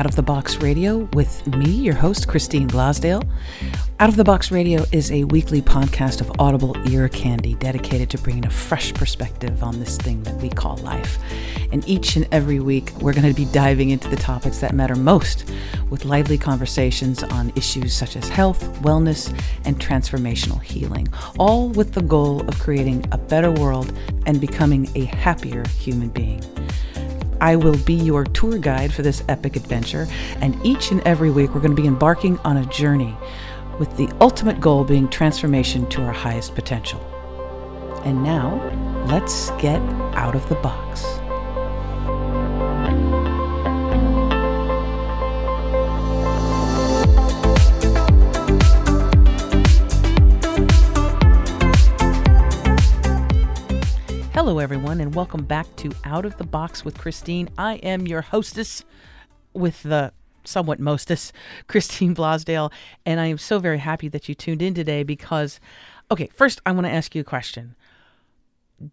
[0.00, 3.22] Out of the Box Radio with me, your host, Christine Blasdale.
[3.98, 8.16] Out of the Box Radio is a weekly podcast of audible ear candy dedicated to
[8.16, 11.18] bringing a fresh perspective on this thing that we call life.
[11.70, 14.96] And each and every week, we're going to be diving into the topics that matter
[14.96, 15.52] most
[15.90, 21.08] with lively conversations on issues such as health, wellness, and transformational healing,
[21.38, 23.92] all with the goal of creating a better world
[24.24, 26.42] and becoming a happier human being.
[27.40, 30.06] I will be your tour guide for this epic adventure,
[30.40, 33.16] and each and every week we're going to be embarking on a journey
[33.78, 37.00] with the ultimate goal being transformation to our highest potential.
[38.04, 38.56] And now,
[39.06, 39.80] let's get
[40.14, 41.19] out of the box.
[54.42, 57.50] Hello, everyone, and welcome back to Out of the Box with Christine.
[57.58, 58.86] I am your hostess
[59.52, 61.30] with the somewhat mostess,
[61.66, 62.72] Christine Blasdale,
[63.04, 65.60] and I am so very happy that you tuned in today because,
[66.10, 67.76] okay, first I want to ask you a question.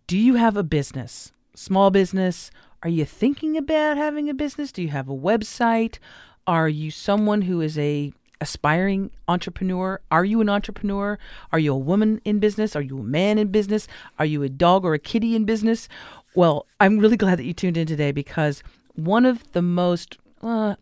[0.05, 1.31] Do you have a business?
[1.55, 2.51] Small business?
[2.83, 4.73] Are you thinking about having a business?
[4.73, 5.97] Do you have a website?
[6.45, 9.99] Are you someone who is a aspiring entrepreneur?
[10.11, 11.17] Are you an entrepreneur?
[11.51, 12.75] Are you a woman in business?
[12.75, 13.87] Are you a man in business?
[14.19, 15.87] Are you a dog or a kitty in business?
[16.35, 18.61] Well, I'm really glad that you tuned in today because
[18.95, 20.75] one of the most uh,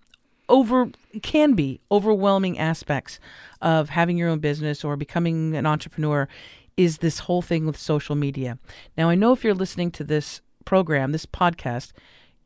[0.50, 0.90] over
[1.22, 3.20] can be overwhelming aspects
[3.62, 6.28] of having your own business or becoming an entrepreneur
[6.78, 8.58] is this whole thing with social media.
[8.98, 11.94] Now, I know if you're listening to this program, this podcast,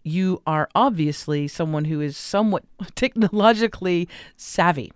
[0.03, 2.63] you are obviously someone who is somewhat
[2.95, 4.91] technologically savvy.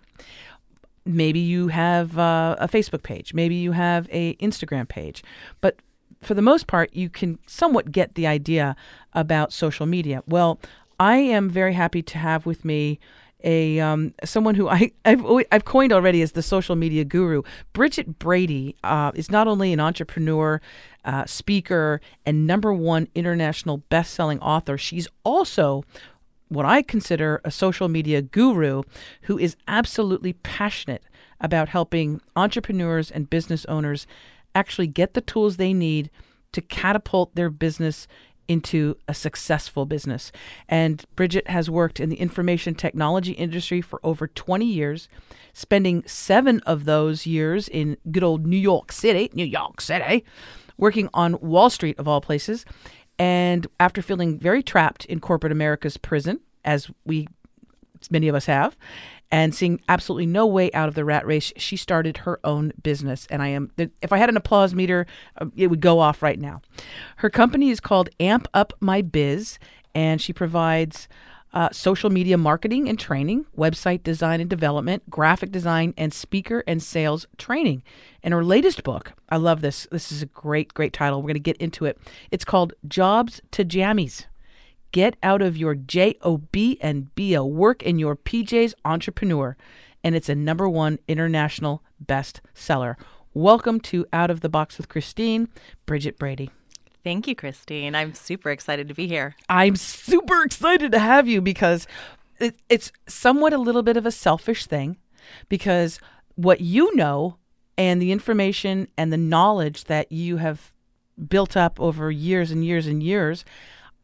[1.06, 5.22] Maybe you have uh, a Facebook page, maybe you have a Instagram page,
[5.60, 5.76] but
[6.22, 8.74] for the most part, you can somewhat get the idea
[9.12, 10.22] about social media.
[10.26, 10.58] Well,
[10.98, 12.98] I am very happy to have with me
[13.42, 17.42] a um, someone who I I've, I've coined already as the social media guru.
[17.72, 20.60] Bridget Brady uh, is not only an entrepreneur,
[21.04, 24.78] uh, speaker, and number one international best-selling author.
[24.78, 25.84] She's also
[26.48, 28.82] what I consider a social media guru
[29.22, 31.02] who is absolutely passionate
[31.40, 34.06] about helping entrepreneurs and business owners
[34.54, 36.10] actually get the tools they need
[36.52, 38.06] to catapult their business
[38.46, 40.30] into a successful business.
[40.68, 45.08] And Bridget has worked in the information technology industry for over 20 years,
[45.52, 50.24] spending seven of those years in good old New York City, New York City,
[50.76, 52.64] working on Wall Street, of all places.
[53.18, 57.28] And after feeling very trapped in corporate America's prison, as we,
[58.10, 58.76] many of us have,
[59.30, 63.26] and seeing absolutely no way out of the rat race, she started her own business.
[63.30, 63.70] And I am,
[64.00, 65.06] if I had an applause meter,
[65.40, 66.60] uh, it would go off right now.
[67.16, 69.58] Her company is called Amp Up My Biz,
[69.94, 71.08] and she provides
[71.54, 76.82] uh, social media marketing and training, website design and development, graphic design, and speaker and
[76.82, 77.82] sales training.
[78.24, 79.86] And her latest book, I love this.
[79.92, 81.22] This is a great, great title.
[81.22, 81.96] We're going to get into it.
[82.32, 84.26] It's called Jobs to Jammies.
[84.90, 86.16] Get out of your job
[86.80, 89.56] and be a work in your PJs entrepreneur.
[90.02, 92.96] And it's a number one international bestseller.
[93.32, 95.48] Welcome to Out of the Box with Christine,
[95.86, 96.50] Bridget Brady.
[97.04, 97.94] Thank you, Christine.
[97.94, 99.36] I'm super excited to be here.
[99.48, 101.86] I'm super excited to have you because
[102.40, 104.96] it, it's somewhat a little bit of a selfish thing
[105.48, 106.00] because
[106.34, 107.36] what you know
[107.76, 110.72] and the information and the knowledge that you have
[111.28, 113.44] built up over years and years and years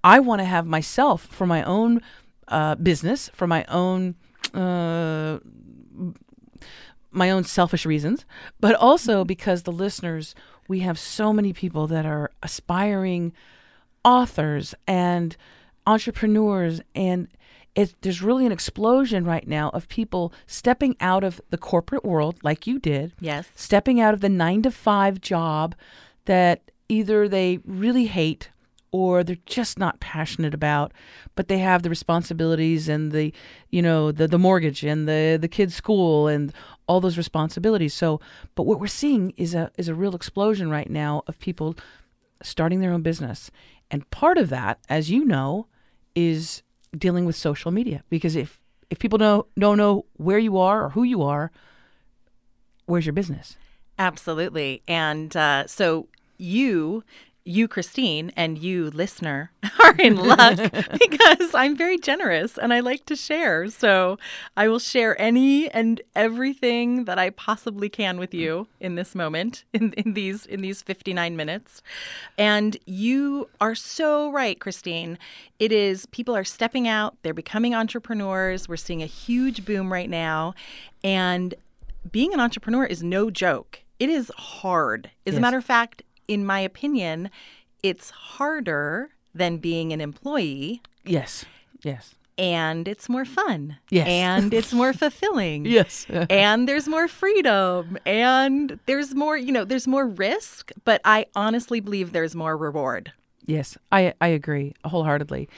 [0.02, 2.00] I want to have myself for my own
[2.48, 4.16] uh, business, for my own
[4.54, 5.38] uh,
[7.12, 8.24] my own selfish reasons,
[8.60, 10.34] but also because the listeners,
[10.70, 13.32] we have so many people that are aspiring
[14.04, 15.36] authors and
[15.84, 17.26] entrepreneurs and
[17.74, 22.36] it, there's really an explosion right now of people stepping out of the corporate world
[22.44, 23.12] like you did.
[23.18, 23.48] Yes.
[23.56, 25.74] Stepping out of the 9 to 5 job
[26.26, 28.50] that either they really hate
[28.92, 30.92] or they're just not passionate about
[31.34, 33.32] but they have the responsibilities and the
[33.70, 36.52] you know the the mortgage and the the kids school and
[36.90, 37.94] all those responsibilities.
[37.94, 38.20] So
[38.56, 41.76] but what we're seeing is a is a real explosion right now of people
[42.42, 43.50] starting their own business.
[43.92, 45.68] And part of that as you know
[46.16, 46.62] is
[46.96, 48.02] dealing with social media.
[48.10, 48.60] Because if
[48.90, 51.52] if people don't don't know where you are or who you are
[52.86, 53.56] where's your business?
[53.96, 54.82] Absolutely.
[54.88, 56.08] And uh, so
[56.38, 57.04] you
[57.50, 59.50] you, Christine, and you, listener,
[59.84, 60.56] are in luck
[60.98, 63.68] because I'm very generous and I like to share.
[63.68, 64.18] So
[64.56, 69.64] I will share any and everything that I possibly can with you in this moment,
[69.72, 71.82] in, in these in these 59 minutes.
[72.38, 75.18] And you are so right, Christine.
[75.58, 78.68] It is people are stepping out, they're becoming entrepreneurs.
[78.68, 80.54] We're seeing a huge boom right now.
[81.02, 81.54] And
[82.10, 83.80] being an entrepreneur is no joke.
[83.98, 85.10] It is hard.
[85.26, 85.38] As Yes.
[85.38, 86.02] a matter of fact,
[86.34, 87.30] in my opinion,
[87.82, 91.44] it's harder than being an employee Yes.
[91.82, 92.14] Yes.
[92.38, 93.76] and it's more fun.
[93.90, 94.06] Yes.
[94.08, 95.64] And it's more fulfilling.
[95.78, 96.06] Yes.
[96.30, 101.80] And there's more freedom and there's more, you know, there's more risk, but I honestly
[101.80, 103.12] believe there's more reward.
[103.46, 105.48] Yes, I I agree wholeheartedly,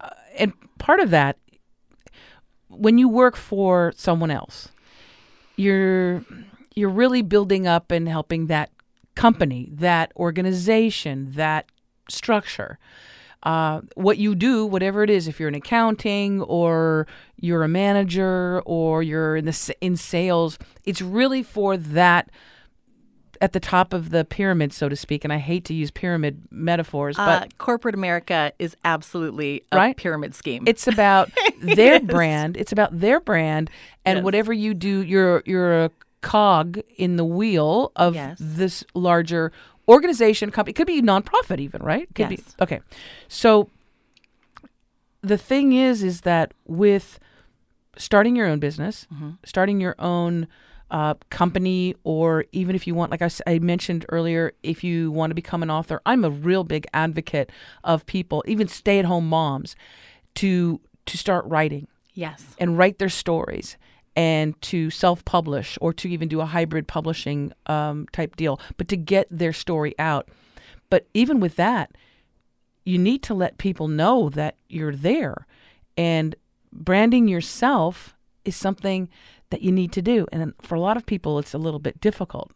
[0.00, 0.08] uh,
[0.38, 1.36] and part of that,
[2.68, 4.68] when you work for someone else,
[5.56, 6.24] you're
[6.74, 8.70] you're really building up and helping that
[9.14, 11.66] company, that organization, that
[12.08, 12.78] structure.
[13.42, 17.06] Uh, what you do, whatever it is, if you're in accounting or
[17.40, 22.30] you're a manager or you're in the in sales, it's really for that
[23.40, 25.24] at the top of the pyramid, so to speak.
[25.24, 29.96] And I hate to use pyramid metaphors, but uh, corporate America is absolutely a Right?
[29.96, 30.62] pyramid scheme.
[30.68, 31.28] it's about
[31.60, 32.56] their brand.
[32.56, 33.70] It's about their brand,
[34.04, 34.24] and Yes.
[34.24, 35.90] whatever you do, you're you're a
[36.22, 38.38] cog in the wheel of Yes.
[38.40, 39.52] this larger
[39.88, 40.70] organization company.
[40.70, 42.08] It could be nonprofit, even right?
[42.14, 42.56] Could be Yes.
[42.60, 42.80] okay.
[43.28, 43.68] So
[45.22, 47.18] the thing is, is that with
[47.96, 49.30] starting your own business, Mm-hmm.
[49.44, 50.46] starting your own
[50.90, 55.34] uh, company, or even if you want, like I mentioned earlier, if you want to
[55.34, 57.50] become an author, I'm a real big advocate
[57.82, 59.74] of people, even stay-at-home moms,
[60.36, 62.54] to to start writing yes.
[62.58, 63.76] and write their stories
[64.14, 68.96] and to self-publish or to even do a hybrid publishing um, type deal, but to
[68.96, 70.28] get their story out.
[70.90, 71.96] But even with that,
[72.84, 75.46] you need to let people know that you're there,
[75.96, 76.34] and
[76.72, 78.14] branding yourself
[78.44, 79.08] is something
[79.50, 80.26] that you need to do.
[80.32, 82.50] And for a lot of people, it's a little bit difficult.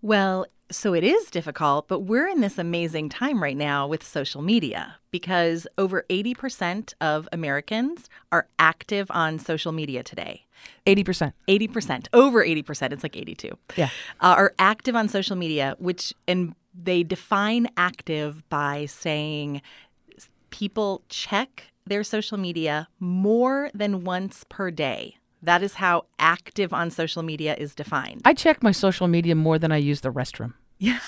[0.00, 4.42] Well, so it is difficult, but we're in this amazing time right now with social
[4.42, 10.46] media because over 80% of Americans are active on social media today.
[10.86, 11.34] Eighty percent.
[11.48, 13.88] 80%, over 80%, it's like 82, Yeah.
[14.20, 19.60] uh, are active on social media, which, and they define active by saying
[20.50, 25.16] people check their social media more than once per day.
[25.42, 28.22] That is how active on social media is defined.
[28.24, 30.54] I check my social media more than I use the restroom.
[30.82, 30.98] Yeah.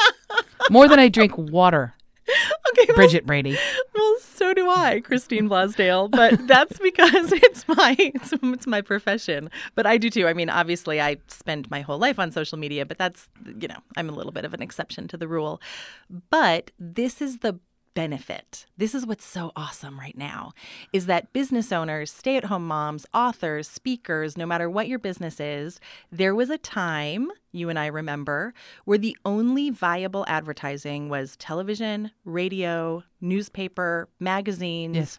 [0.70, 1.94] More than I drink water.
[2.76, 3.56] Okay, well, Bridget Brady.
[3.94, 9.48] Well, so do I, Christine Blasdale, but that's because it's my it's, it's my profession.
[9.76, 10.26] But I do too.
[10.26, 13.28] I mean, obviously, I spend my whole life on social media, but that's
[13.60, 15.60] you know, I'm a little bit of an exception to the rule.
[16.30, 17.60] But this is the
[17.94, 18.66] benefit.
[18.76, 20.52] This is what's so awesome right now
[20.92, 25.80] is that business owners, stay-at-home moms, authors, speakers, no matter what your business is,
[26.12, 28.52] there was a time, you and I remember,
[28.84, 34.96] where the only viable advertising was television, radio, newspaper, magazines.
[34.96, 35.18] Yes.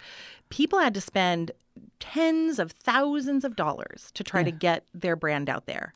[0.50, 1.51] People had to spend
[2.00, 5.94] tens of thousands of dollars to try to get their brand out there.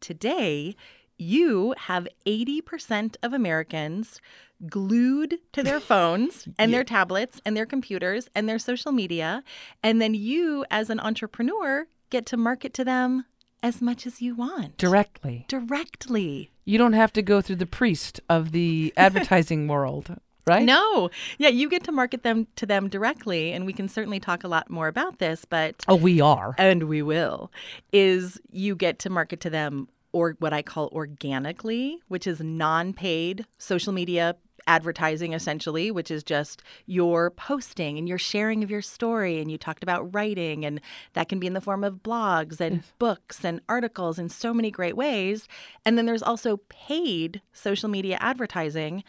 [0.00, 0.76] Today,
[1.18, 4.20] you have 80% of Americans
[4.66, 9.42] glued to their phones and their tablets and their computers and their social media.
[9.82, 13.24] And then you, as an entrepreneur, get to market to them
[13.62, 15.44] as much as you want Directly.
[15.48, 16.50] directly.
[16.64, 20.62] You don't have to go through the priest of the advertising world, right?
[20.64, 24.44] No, yeah, you get to market them to them directly, and we can certainly talk
[24.44, 25.44] a lot more about this.
[25.44, 26.54] But Oh, we are.
[26.58, 27.50] and we will,
[27.92, 33.44] is you get to market to them or what I call organically, which is non-paid
[33.58, 34.36] social media
[34.68, 39.58] advertising essentially, which is just your posting and your sharing of your story and you
[39.58, 40.80] talked about writing and
[41.14, 44.70] that can be in the form of blogs and books and articles in so many
[44.70, 45.48] great ways.
[45.84, 49.02] And then there's also paid social media advertising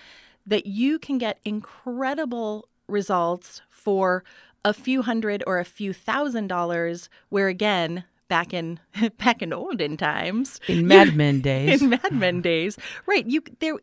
[0.47, 4.23] that you can get incredible results for
[4.65, 8.79] a few hundred or a few thousand dollars where again back in
[9.17, 11.81] back in olden times In Mad Men days.
[11.81, 13.75] in Mad Men days right you there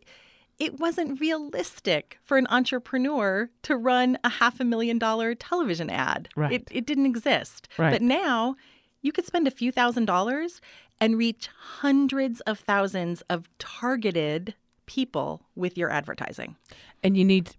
[0.59, 6.29] it wasn't realistic for an entrepreneur to run a half a million dollar television ad.
[6.37, 6.53] Right.
[6.53, 7.69] it, it didn't exist.
[7.79, 7.91] Right.
[7.93, 8.57] but now
[9.03, 10.61] you could spend a few thousand dollars
[11.01, 14.55] and reach hundreds of thousands of targeted
[14.87, 16.57] people with your advertising.
[17.03, 17.51] And you need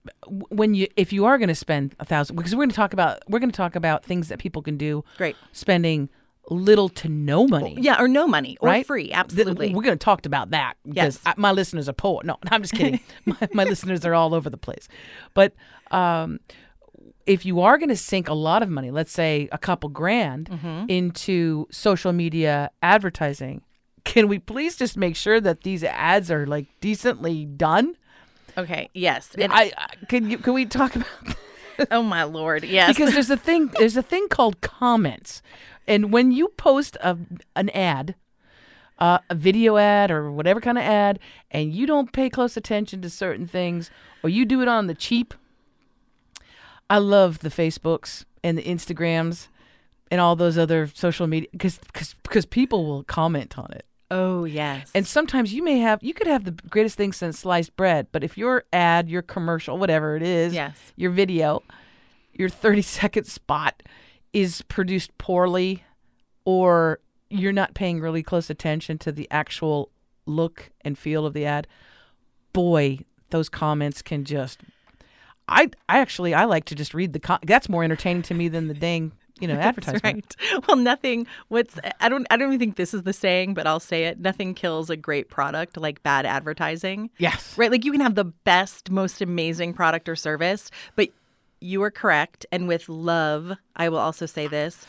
[0.49, 2.93] when you if you are going to spend a thousand because we're going to talk
[2.93, 5.03] about we're going to talk about things that people can do.
[5.17, 5.35] Great.
[5.51, 6.09] Spending
[6.49, 7.75] little to no money.
[7.79, 8.85] Yeah, or no money or Right?
[8.85, 9.11] free.
[9.11, 9.73] Absolutely.
[9.73, 11.19] We're going to talk about that because Yes.
[11.25, 12.21] I, my listeners are poor.
[12.23, 12.99] No, I'm just kidding.
[13.25, 14.87] my, my listeners are all over the place.
[15.33, 15.53] But
[15.91, 16.39] um,
[17.25, 20.49] if you are going to sink a lot of money, let's say a couple grand
[20.49, 20.85] Mm-hmm.
[20.89, 23.61] into social media advertising,
[24.05, 27.95] can we please just make sure that these ads are like decently done?
[28.57, 28.89] okay.
[28.93, 29.29] Yes.
[29.37, 31.07] And, I, I can you can we talk about
[31.91, 32.63] oh my lord.
[32.63, 32.87] Yes.
[32.95, 35.41] because there's a thing there's a thing called comments
[35.87, 37.17] and when you post a,
[37.55, 38.15] an ad
[38.99, 41.19] uh, a video ad or whatever kind of ad
[41.51, 43.91] and you don't pay close attention to certain things
[44.23, 45.33] or you do it on the cheap
[46.89, 49.47] i love the facebooks and the instagrams
[50.09, 51.79] and all those other social media because
[52.23, 54.89] because people will comment on it oh yes.
[54.95, 58.23] and sometimes you may have you could have the greatest thing since sliced bread, but
[58.23, 60.77] if your ad, your commercial, whatever it is, Yes.
[60.95, 61.61] your video,
[62.33, 63.83] your 30 second spot
[64.33, 65.83] is produced poorly
[66.45, 69.89] or you're not paying really close attention to the actual
[70.25, 71.67] look and feel of the ad,
[72.53, 74.59] boy, those comments can just
[75.47, 78.47] I I actually I like to just read the com- that's more entertaining to me
[78.49, 80.35] than the dang, you know, advertisement.
[80.51, 80.67] Right.
[80.67, 81.27] Well, nothing.
[81.47, 84.19] What's I don't I don't even think this is the saying, but I'll say it.
[84.19, 87.09] Nothing kills a great product like bad advertising.
[87.17, 87.57] Yes.
[87.57, 87.71] Right?
[87.71, 91.09] Like you can have the best, most amazing product or service, but
[91.59, 92.45] you are correct.
[92.51, 94.85] And with love, I will also say this.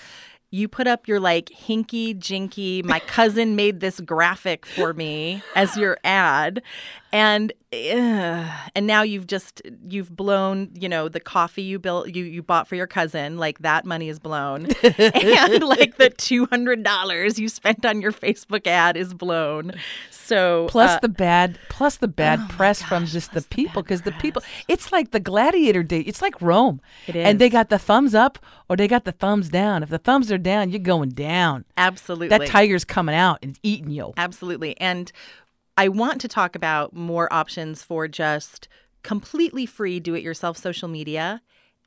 [0.50, 5.76] You put up your like hinky jinky, my cousin made this graphic for me as
[5.76, 6.62] your ad.
[7.12, 12.24] And uh, and now you've just you've blown, you know, the coffee you built you
[12.24, 14.66] you bought for your cousin, like that money is blown.
[14.82, 19.72] and like the two hundred dollars you spent on your Facebook ad is blown.
[20.10, 24.02] So plus uh, the bad plus the bad oh press from just the people because
[24.02, 26.80] the people it's like the gladiator day it's like rome.
[27.06, 28.38] It and they got the thumbs up
[28.68, 29.82] or they got the thumbs down.
[29.82, 31.64] If the thumbs are down you're going down.
[31.76, 32.28] Absolutely.
[32.28, 34.12] that tiger's coming out and eating you.
[34.16, 34.78] Absolutely.
[34.80, 35.12] And
[35.78, 38.66] I want to talk about more options for just
[39.04, 41.40] completely free do it yourself social media.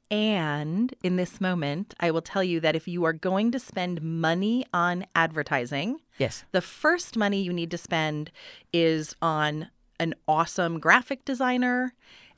[0.10, 4.02] And in this moment, I will tell you that if you are going to spend
[4.02, 8.32] money on advertising, yes the first money you need to spend
[8.72, 9.68] is on
[10.00, 11.94] an awesome graphic designer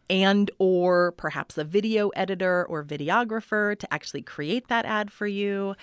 [0.10, 5.76] and or perhaps a video editor or videographer to actually create that ad for you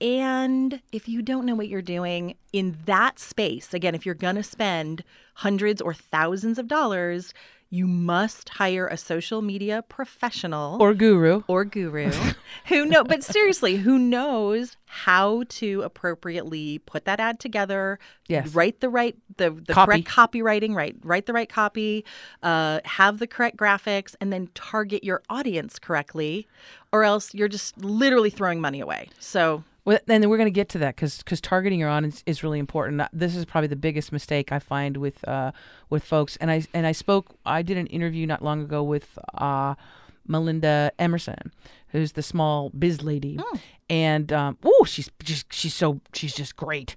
[0.00, 4.36] and if you don't know what you're doing in that space again if you're going
[4.36, 7.32] to spend hundreds or thousands of dollars
[7.70, 12.10] you must hire a social media professional or guru or guru
[12.66, 18.54] who know but seriously who knows how to appropriately put that ad together Yes.
[18.54, 20.02] write the right the, the Copy.
[20.02, 22.04] correct copywriting right write the right copy
[22.42, 26.46] uh, have the correct graphics and then target your audience correctly
[26.92, 30.68] or else you're just literally throwing money away so Well, and we're going to get
[30.70, 33.00] to that because because targeting your audience is really important.
[33.00, 35.52] Uh, This is probably the biggest mistake I find with uh,
[35.90, 36.36] with folks.
[36.36, 37.36] And I and I spoke.
[37.44, 39.74] I did an interview not long ago with uh,
[40.26, 41.52] Melinda Emerson,
[41.88, 43.38] who's the small biz lady,
[43.90, 46.96] and um, oh, she's just she's so she's just great.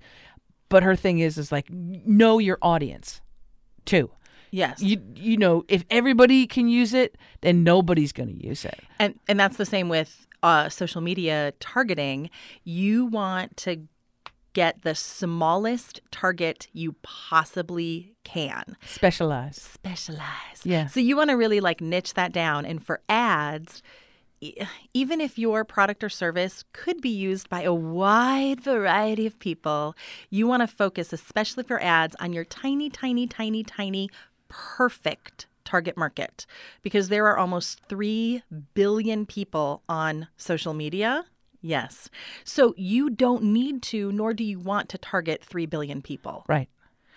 [0.70, 3.22] But her thing is is like know your audience,
[3.86, 4.12] too.
[4.52, 8.80] yes You you know if everybody can use it, then nobody's going to use it.
[9.00, 12.30] and and that's the same with uh, social media targeting
[12.64, 13.72] you want to
[14.54, 19.62] get the smallest target you possibly can Specialize.
[19.62, 20.62] specialize.
[20.64, 20.88] Yeah.
[20.88, 22.66] So you want to really like niche that down.
[22.66, 23.84] And for ads,
[24.94, 29.96] even if your product or service could be used by a wide variety of people,
[30.30, 34.10] you want to focus, especially for ads, on your tiny, tiny, tiny, tiny,
[34.48, 36.46] perfect target market
[36.82, 38.42] because there are almost 3
[38.74, 41.26] billion people on social media.
[41.62, 42.10] Yes.
[42.46, 46.46] So you don't need to, nor do you want to target 3 billion people.
[46.48, 46.70] Right.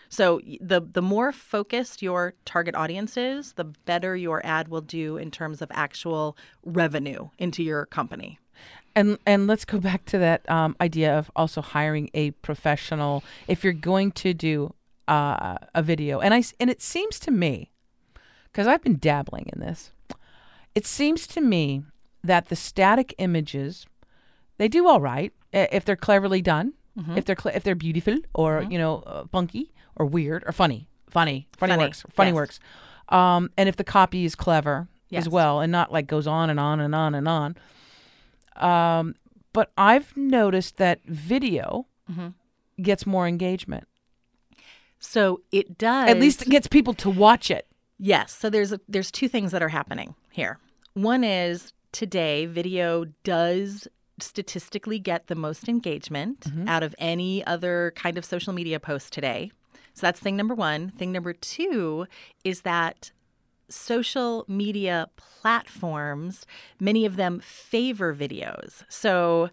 [0.09, 5.16] So the the more focused your target audience is, the better your ad will do
[5.16, 8.40] in terms of actual revenue into your company.
[8.97, 13.62] And and let's go back to that um, idea of also hiring a professional if
[13.62, 14.75] you're going to do
[15.07, 16.21] uh, a video.
[16.21, 17.70] And I and it seems to me,
[18.52, 19.90] because I've been dabbling in this,
[20.75, 21.83] it seems to me
[22.25, 23.87] that the static images
[24.59, 26.75] they do all right if they're cleverly done,
[27.16, 30.88] if they're cle if they're beautiful or you know uh, funky or weird or funny,
[31.09, 32.35] funny, funny, Funny, works, funny yes.
[32.35, 32.61] works.
[33.09, 35.23] Um, and if the copy is clever Yes.
[35.26, 37.57] as well and not like goes on and on and on and on.
[38.57, 39.14] Um,
[39.52, 42.28] but I've noticed that video Mm-hmm.
[42.83, 43.85] gets more engagement.
[44.99, 47.66] So it does At least it gets people to watch it.
[48.00, 48.33] Yes.
[48.33, 50.59] So there's a, there's two things that are happening here.
[50.95, 53.87] One is today video does
[54.19, 56.66] statistically get the most engagement mm-hmm.
[56.66, 59.52] out of any other kind of social media post today.
[59.95, 60.90] So that's thing number one.
[60.90, 62.07] Thing number two
[62.42, 63.12] is that
[63.69, 66.47] social media platforms,
[66.80, 68.83] many of them favor videos.
[68.88, 69.50] So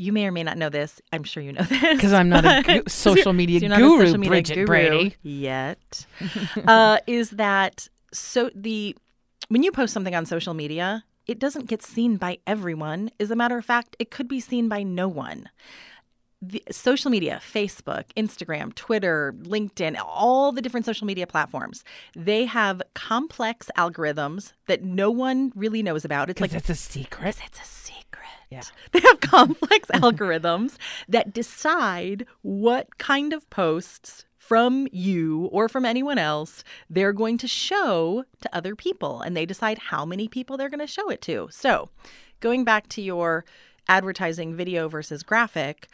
[0.00, 1.00] you may or may not know this.
[1.12, 1.80] I'm sure you know this.
[1.96, 5.16] Because I'm not a gu- social media you're not guru, social media Bridget guru Brady.
[5.22, 6.06] yet.
[6.66, 8.50] uh, is that so?
[8.54, 8.96] The
[9.48, 13.10] when you post something on social media, it doesn't get seen by everyone.
[13.18, 15.48] As a matter of fact, it could be seen by no one.
[16.40, 21.82] The, social media, Facebook, Instagram, Twitter, LinkedIn, all the different social media platforms,
[22.14, 26.30] they have complex algorithms that no one really knows about.
[26.30, 27.26] It's Like that's a secret.
[27.44, 27.74] it's a secret.
[28.50, 28.62] Yeah.
[28.92, 30.76] They have complex algorithms
[31.08, 37.46] that decide what kind of posts from you or from anyone else they're going to
[37.46, 39.20] show to other people.
[39.20, 41.48] And they decide how many people they're going to show it to.
[41.50, 41.90] So,
[42.40, 43.44] going back to your
[43.88, 45.88] advertising video versus graphic,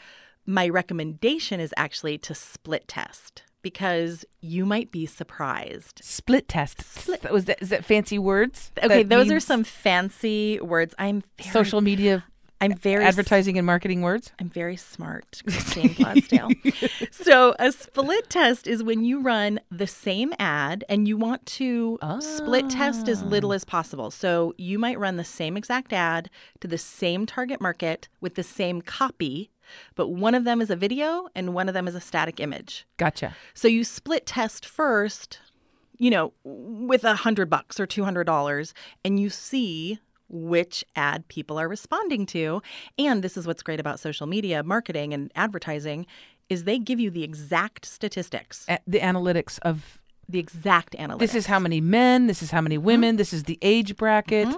[0.46, 6.00] my recommendation is actually to split test because you might be surprised.
[6.04, 6.82] Split test.
[6.82, 7.28] Split.
[7.32, 8.70] Was that is that fancy words?
[8.78, 10.94] Okay, That those are some fancy words.
[10.98, 12.24] I'm very, social media
[12.64, 14.32] I'm very advertising and marketing words.
[14.38, 17.12] I'm very smart, Christine Blasdale.
[17.12, 21.98] so, a split test is when you run the same ad and you want to
[22.20, 23.56] split test as little ah.
[23.56, 24.10] as possible.
[24.10, 26.30] So, you might run the same exact ad
[26.60, 29.50] to the same target market with the same copy,
[29.94, 32.86] but one of them is a video and one of them is a static image.
[32.96, 33.36] Gotcha.
[33.52, 35.38] So, you split test first,
[35.98, 38.72] you know, with a hundred bucks or two hundred dollars,
[39.04, 42.62] and you see which ad people are responding to.
[42.98, 46.06] And this is what's great about social media marketing and advertising
[46.48, 51.18] is they give you the exact statistics, A- the analytics of the exact analytics.
[51.18, 54.48] this is how many men, this is how many women, this is the age bracket,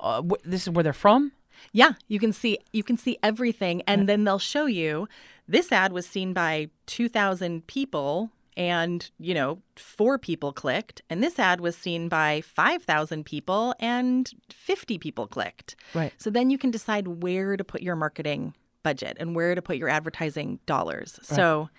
[0.00, 1.32] uh, wh- this is where they're from.
[1.72, 5.08] Yeah, you can see you can see everything and then they'll show you
[5.48, 11.38] this ad was seen by 2000 people and, you know, 4 people clicked and this
[11.38, 15.76] ad was seen by 5000 people and 50 people clicked.
[15.94, 16.12] Right.
[16.18, 19.76] So then you can decide where to put your marketing budget and where to put
[19.76, 21.20] your advertising dollars.
[21.30, 21.36] right.
[21.36, 21.70] So,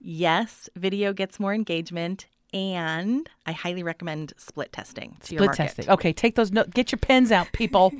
[0.00, 5.88] yes, video gets more engagement and I highly recommend split testing Split testing.
[5.88, 6.70] Okay, take those notes.
[6.74, 7.92] Get your pens out, people.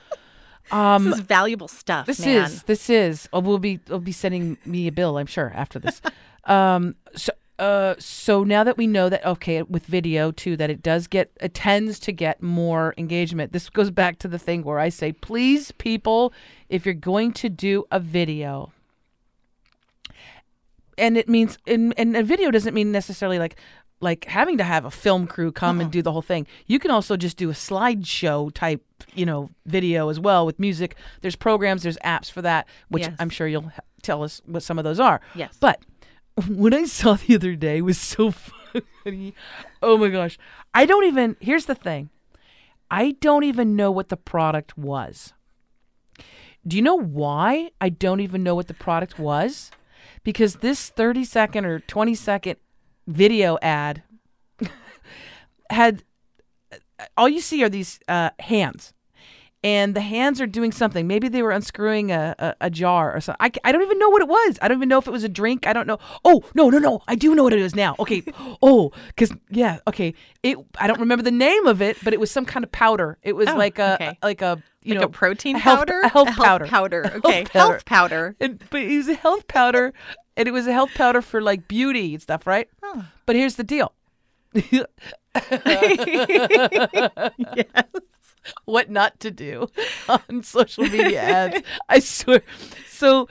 [0.70, 2.44] um, This is valuable stuff, This man.
[2.44, 3.28] is this is.
[3.32, 6.00] Oh, we'll be we'll be sending me a bill, I'm sure, after this.
[6.44, 10.82] um, so uh, so now that we know that okay, with video too, that it
[10.82, 13.52] does get it tends to get more engagement.
[13.52, 16.32] This goes back to the thing where I say, please, people,
[16.68, 18.72] if you're going to do a video,
[20.98, 23.56] and it means and, and a video doesn't mean necessarily like
[24.00, 26.46] like having to have a film crew come and do the whole thing.
[26.66, 30.96] You can also just do a slideshow type, you know, video as well with music.
[31.22, 33.14] There's programs, there's apps for that, which Yes.
[33.18, 35.20] I'm sure you'll tell us what some of those are.
[35.34, 35.56] Yes.
[35.58, 35.80] But
[36.48, 38.30] what I saw the other day was so
[39.04, 39.34] funny.
[39.82, 40.38] Oh my gosh.
[40.72, 42.10] I don't even here's the thing.
[42.90, 45.32] I don't even know what the product was.
[46.66, 49.70] Do you know why I don't even know what the product was?
[50.22, 52.56] Because this 30 second or 20 second
[53.06, 54.02] video ad
[55.70, 56.04] had
[57.16, 58.93] all you see are these uh, hands.
[59.64, 61.06] And the hands are doing something.
[61.06, 63.50] Maybe they were unscrewing a, a, a jar or something.
[63.64, 64.58] I don't even know what it was.
[64.60, 65.66] I don't even know if it was a drink.
[65.66, 65.98] I don't know.
[66.22, 67.00] Oh, no, no, no.
[67.08, 67.96] I do know what it is now.
[67.98, 68.22] Okay.
[68.62, 70.12] Oh, because, yeah, okay.
[70.42, 70.58] It.
[70.78, 73.16] I don't remember the name of it, but it was some kind of powder.
[73.22, 74.18] It was Oh, like a, okay.
[74.22, 76.00] like a, you like know, a protein a health- powder?
[76.04, 76.66] A health A powder.
[76.66, 77.12] powder.
[77.16, 77.46] Okay.
[77.50, 77.72] health powder.
[77.72, 78.36] Health powder.
[78.40, 79.92] And, but it was a health powder,
[80.36, 82.68] and it was a health powder for like beauty and stuff, right?
[82.82, 83.06] Oh.
[83.26, 83.92] But here's the deal.
[84.54, 84.86] yes.
[88.64, 89.68] what not to do
[90.08, 91.62] on social media ads.
[91.88, 92.42] I swear.
[92.88, 93.28] So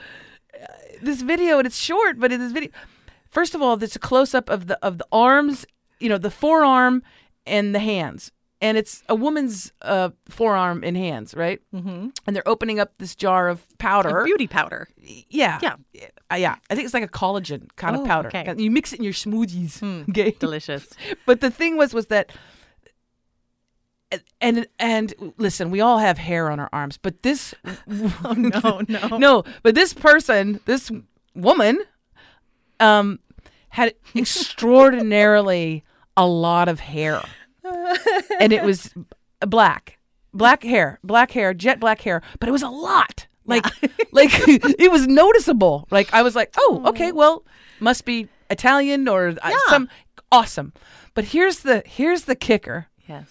[0.60, 0.66] uh,
[1.02, 2.72] this video, and it's short, but in this video,
[3.30, 5.66] first of all, there's a close up of the of the arms,
[6.00, 7.04] you know, the forearm
[7.46, 8.32] and the hands.
[8.62, 11.60] And it's a woman's uh, forearm and hands, right?
[11.76, 12.10] Mm-hmm.
[12.26, 14.24] And they're opening up this jar of powder.
[14.24, 14.88] Beauty powder.
[15.30, 15.60] Yeah.
[15.62, 15.76] Yeah.
[16.32, 16.56] Uh, yeah.
[16.70, 18.30] I think it's like a collagen kind Oh, of powder.
[18.30, 18.54] okay.
[18.58, 19.80] You mix it in your smoothies.
[19.80, 20.10] Hmm.
[20.10, 20.32] Okay.
[20.40, 20.88] Delicious.
[21.26, 22.32] But the thing was was that
[24.42, 27.54] and and listen, we all have hair on our arms, but this
[28.24, 29.18] Oh no, no.
[29.18, 30.92] no, but this person, this
[31.36, 31.80] woman
[32.80, 33.20] um
[33.70, 35.84] had extraordinarily
[36.16, 37.22] a lot of hair.
[38.40, 38.94] and it was
[39.42, 39.98] black.
[40.36, 43.28] Black hair, black hair, jet black hair, but it was a lot.
[43.46, 43.66] Like
[44.12, 45.88] like it was noticeable.
[45.92, 47.44] Like I was like, "Oh, okay, well,
[47.80, 49.58] must be Italian or uh, Yeah.
[49.70, 49.90] some
[50.32, 50.74] awesome."
[51.14, 53.26] But here's the here's the kicker Yes.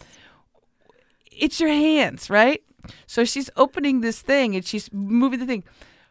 [1.38, 2.62] It's your hands, right?
[3.07, 5.64] So she's opening this thing and she's moving the thing.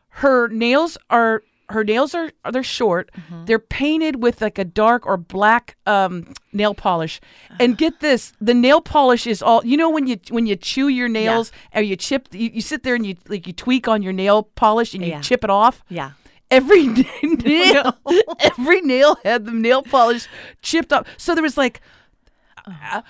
[0.09, 3.11] Her nails are her nails are are- they're short.
[3.45, 7.21] They're painted with like a dark or black um, nail polish.
[7.61, 10.89] And get this, the nail polish is all you know when you when you chew
[10.89, 14.01] your nails or you chip you, you sit there and you like you tweak on
[14.03, 15.21] your nail polish and you Yeah.
[15.21, 15.83] chip it off.
[15.87, 16.11] Yeah.
[16.49, 16.87] Every
[17.23, 17.97] nail,
[18.39, 20.27] every nail had the nail polish
[20.61, 21.07] chipped off.
[21.17, 21.79] So there was like
[22.67, 23.01] uh,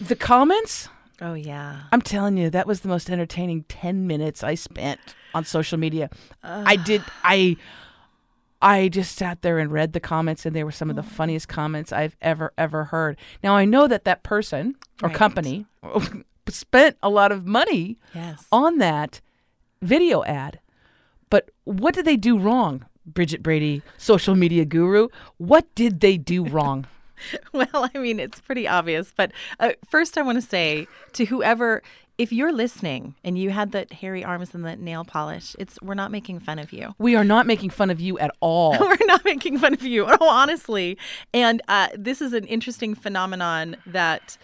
[0.00, 0.88] the comments.
[1.20, 1.82] Oh yeah.
[1.92, 5.00] I'm telling you, that was the most entertaining 10 minutes I spent
[5.34, 6.10] on social media.
[6.42, 7.56] I did I
[8.60, 11.08] I just sat there and read the comments and they were some of the mm.
[11.08, 13.18] funniest comments I've ever ever heard.
[13.42, 15.16] Now I know that that person or Right.
[15.16, 15.66] company
[16.48, 18.44] spent a lot of money Yes.
[18.52, 19.20] on that
[19.82, 20.60] video ad.
[21.30, 22.84] But what did they do wrong?
[23.06, 26.86] Bridget Brady, social media guru, what did they do wrong?
[27.52, 29.12] Well, I mean, it's pretty obvious.
[29.16, 31.82] But uh, first, I want to say to whoever,
[32.18, 35.94] if you're listening and you had the hairy arms and the nail polish, it's we're
[35.94, 36.94] not making fun of you.
[36.98, 38.72] We are not making fun of you at all.
[38.80, 40.98] We're not making fun of you, oh, honestly.
[41.32, 44.38] And uh, this is an interesting phenomenon that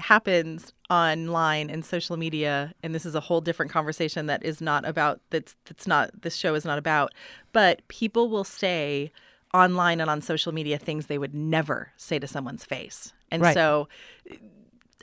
[0.00, 4.84] happens online and social media and this is a whole different conversation that is not
[4.84, 7.12] about that's that's not this show is not about
[7.52, 9.12] but people will say
[9.52, 13.54] online and on social media things they would never say to someone's face and Right.
[13.54, 13.88] so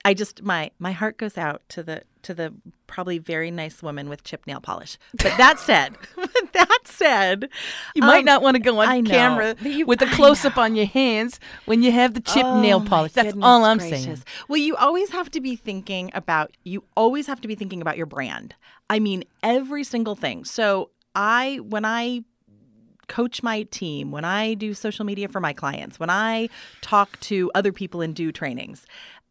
[0.05, 2.53] I just my my heart goes out to the to the
[2.87, 4.97] probably very nice woman with chip nail polish.
[5.11, 5.95] But that said,
[6.53, 7.49] that said,
[7.95, 10.75] You might um, not want to go on camera you- with a close up on
[10.75, 13.11] your hands when you have the chip nail Oh, my polish.
[13.13, 14.03] That's all I'm gracious.
[14.03, 14.23] saying.
[14.47, 17.97] Well, you always have to be thinking about you always have to be thinking about
[17.97, 18.55] your brand.
[18.89, 20.45] I mean, every single thing.
[20.45, 22.23] So I when I
[23.07, 26.49] coach my team, when I do social media for my clients, when I
[26.81, 28.85] talk to other people and do trainings,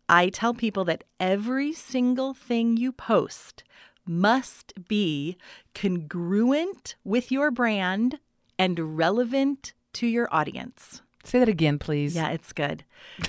[0.09, 3.65] I tell people that every single thing you post
[4.07, 5.37] must be
[5.75, 8.19] congruent with your brand
[8.59, 11.03] and relevant to your audience.
[11.25, 12.15] Say that again, please.
[12.15, 12.85] Yeah, it's good.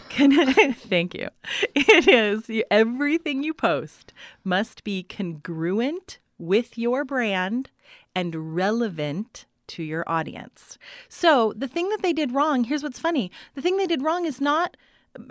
[0.10, 1.30] Can- Thank you.
[1.74, 2.64] It is.
[2.70, 7.72] Everything you post must be congruent with your brand
[8.14, 10.78] and relevant to your audience.
[11.10, 13.32] So, the thing that they did wrong, here's what's funny.
[13.56, 14.78] The thing they did wrong is not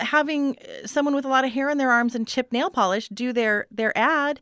[0.01, 3.09] having uh, someone with a lot of hair on their arms and chip nail polish
[3.09, 4.41] do their their ad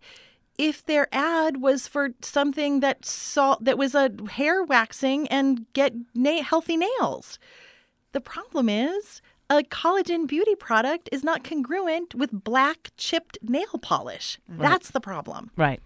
[0.57, 5.93] if their ad was for something that saw that was a hair waxing and get
[6.15, 7.39] na- healthy nails.
[8.13, 14.39] The problem is a collagen beauty product is not congruent with black chipped nail polish.
[14.49, 15.51] That's the problem.
[15.57, 15.81] Right.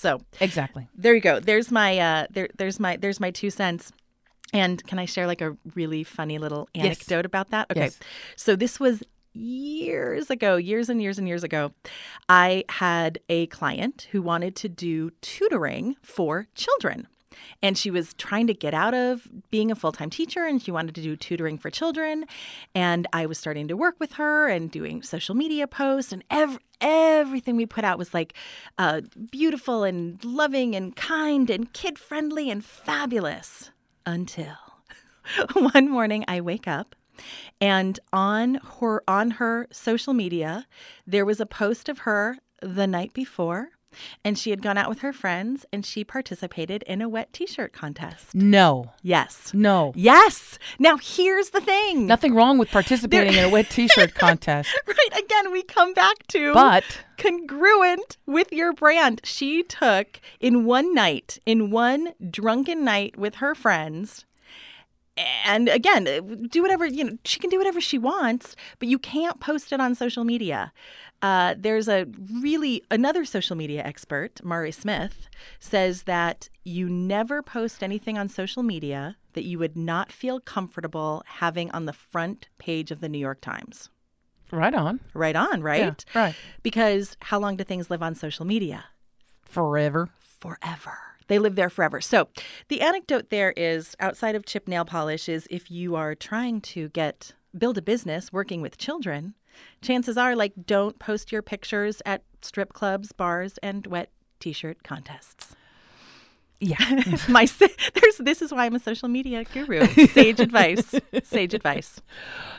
[0.00, 0.88] So Exactly.
[0.94, 1.40] there you go.
[1.40, 3.92] There's my uh, there there's my there's my two cents.
[4.52, 6.84] And can I share like a really funny little Yes.
[6.86, 7.70] anecdote about that?
[7.70, 7.82] Okay.
[7.82, 7.98] Yes.
[8.34, 11.72] So this was years ago, years and years and years ago.
[12.28, 17.06] I had a client who wanted to do tutoring for children.
[17.62, 20.70] And she was trying to get out of being a full time teacher and she
[20.70, 22.26] wanted to do tutoring for children.
[22.74, 26.58] And I was starting to work with her and doing social media posts, and ev-
[26.80, 28.34] everything we put out was like
[28.78, 33.70] uh, beautiful and loving and kind and kid friendly and fabulous.
[34.06, 34.56] Until
[35.52, 36.96] one morning I wake up
[37.60, 40.66] and on her on her social media
[41.06, 43.68] there was a post of her the night before
[44.24, 47.72] and she had gone out with her friends and she participated in a wet t-shirt
[47.72, 48.34] contest.
[48.34, 48.92] No.
[49.02, 49.52] Yes.
[49.54, 49.92] No.
[49.94, 50.58] Yes.
[50.78, 52.06] Now here's the thing.
[52.06, 54.70] Nothing wrong with participating in a wet t-shirt contest.
[54.86, 55.18] Right.
[55.18, 56.84] Again, we come back to But
[57.18, 59.20] congruent with your brand.
[59.24, 64.24] She took in one night, in one drunken night with her friends.
[65.44, 69.38] And again, do whatever, you know, she can do whatever she wants, but you can't
[69.38, 70.72] post it on social media.
[71.22, 72.06] Uh, there's a
[72.40, 75.28] really, another social media expert, Mari Smith,
[75.58, 81.22] says that you never post anything on social media that you would not feel comfortable
[81.26, 83.90] having on the front page of the New York Times.
[84.50, 85.00] right on.
[85.14, 86.04] Right on, right?
[86.14, 86.34] Yeah, right.
[86.62, 88.84] Because how long do things live on social media?
[89.44, 90.08] Forever.
[90.20, 90.98] Forever.
[91.28, 92.00] They live there forever.
[92.00, 92.28] So
[92.68, 96.88] the anecdote there is outside of chip nail polish is if you are trying to
[96.88, 99.34] get build a business working with children,
[99.82, 105.54] chances are like don't post your pictures at strip clubs, bars, and wet t-shirt contests.
[106.60, 106.76] Yeah.
[107.28, 107.48] My
[107.94, 109.86] there's this is why I'm a social media guru.
[110.08, 110.94] Sage advice.
[111.24, 112.02] Sage advice.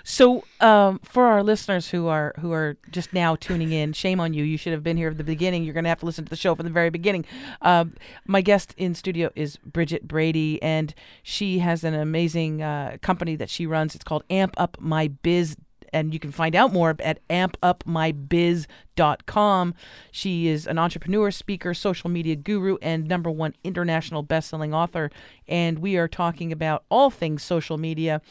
[0.04, 4.34] So, um, for our listeners who are who are just now tuning in, shame on
[4.34, 4.44] you.
[4.44, 5.64] You should have been here at the beginning.
[5.64, 7.26] You're going to have to listen to the show from the very beginning.
[7.62, 7.94] Um,
[8.26, 13.52] my guest in studio is Bridget Brady, and she has an amazing uh, company that
[13.52, 13.94] she runs.
[13.94, 15.58] It's called Amp Up My Biz
[15.94, 19.74] and you can find out more at ampupmybiz.com.
[20.12, 25.10] She is an entrepreneur, speaker, social media guru, and number one international best-selling author.
[25.48, 28.22] And we are talking about all things social media.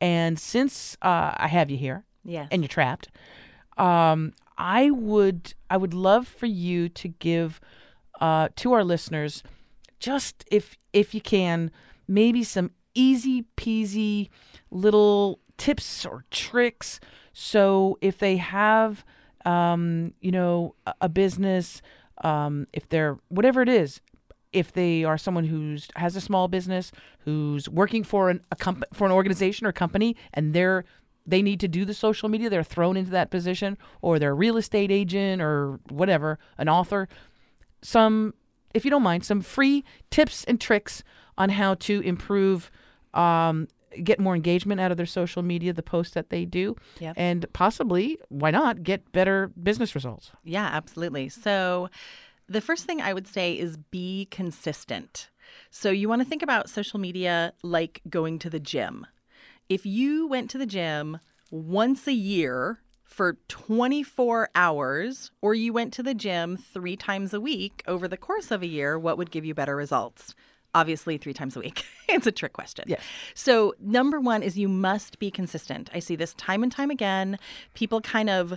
[0.00, 2.48] And since uh, I have you here, Yes.
[2.50, 3.08] and you're trapped,
[3.78, 7.60] um, I would I would love for you to give
[8.20, 9.42] uh, to our listeners
[9.98, 11.70] just if if you can
[12.06, 14.28] maybe some easy peasy
[14.70, 17.00] little tips or tricks.
[17.32, 19.04] So if they have
[19.44, 21.82] um, you know a, business
[22.22, 24.00] um, if they're whatever it is
[24.52, 28.84] if they are someone who's has a small business who's working for an a comp-
[28.92, 30.84] for an organization or company and they're
[31.26, 34.34] they need to do the social media they're thrown into that position or they're a
[34.34, 37.08] real estate agent or whatever an author
[37.82, 38.34] some
[38.74, 41.02] if you don't mind some free tips and tricks
[41.36, 42.70] on how to improve
[43.14, 43.68] um,
[44.02, 47.14] get more engagement out of their social media the posts that they do Yep.
[47.16, 51.28] and possibly why not get better business results Yeah, absolutely.
[51.28, 51.88] So,
[52.48, 55.30] the first thing I would say is be consistent.
[55.70, 59.06] So, you want to think about social media like going to the gym.
[59.68, 61.18] If you went to the gym
[61.50, 67.40] once a year for 24 hours, or you went to the gym three times a
[67.40, 70.34] week over the course of a year, what would give you better results?
[70.74, 71.84] Obviously, three times a week.
[72.08, 72.84] it's a trick question.
[72.88, 73.02] Yes.
[73.34, 75.90] So, number one is you must be consistent.
[75.92, 77.38] I see this time and time again.
[77.74, 78.52] People kind of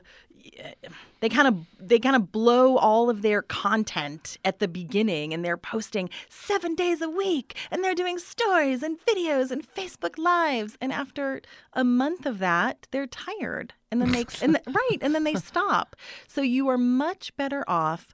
[0.58, 0.72] eh,
[1.20, 5.44] they kind of they kind of blow all of their content at the beginning and
[5.44, 10.78] they're posting 7 days a week and they're doing stories and videos and Facebook lives
[10.80, 11.42] and after
[11.74, 15.36] a month of that they're tired and then they and the, right and then they
[15.36, 15.96] stop.
[16.28, 18.14] So you are much better off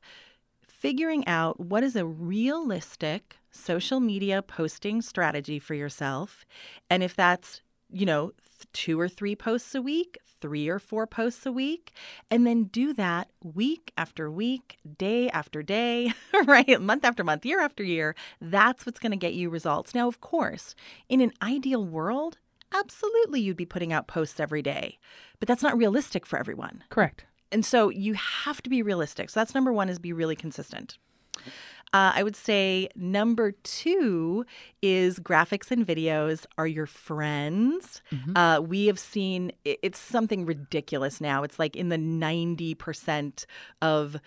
[0.66, 6.46] figuring out what is a realistic social media posting strategy for yourself.
[6.90, 8.32] And if that's, you know,
[8.74, 11.92] two or three posts a week, three or four posts a week,
[12.30, 16.14] and then do that week after week, day after day,
[16.46, 16.82] right?
[16.82, 18.16] Month after month, year after year.
[18.40, 19.94] That's what's going to get you results.
[19.94, 20.76] Now, of course,
[21.10, 22.38] in an ideal world,
[22.74, 24.98] absolutely you'd be putting out posts every day,
[25.40, 26.84] but that's not realistic for everyone.
[26.90, 29.30] correct And so you have to be realistic.
[29.30, 30.98] So that's number one is be really consistent.
[31.94, 34.46] Uh, I would say number two
[34.82, 38.02] is graphics and videos are your friends.
[38.36, 41.44] Uh, we have seen it's something ridiculous now.
[41.44, 43.46] It's like in the 90%
[43.82, 44.18] of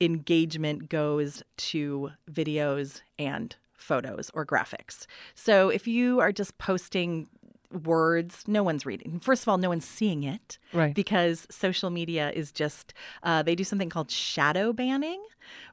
[0.00, 5.06] engagement goes to videos and photos or graphics.
[5.34, 7.28] So if you are just posting
[7.72, 9.20] words, no one's reading.
[9.20, 10.94] First of all, no one's seeing it right.
[10.94, 15.22] because social media is just uh, they do something called shadow banning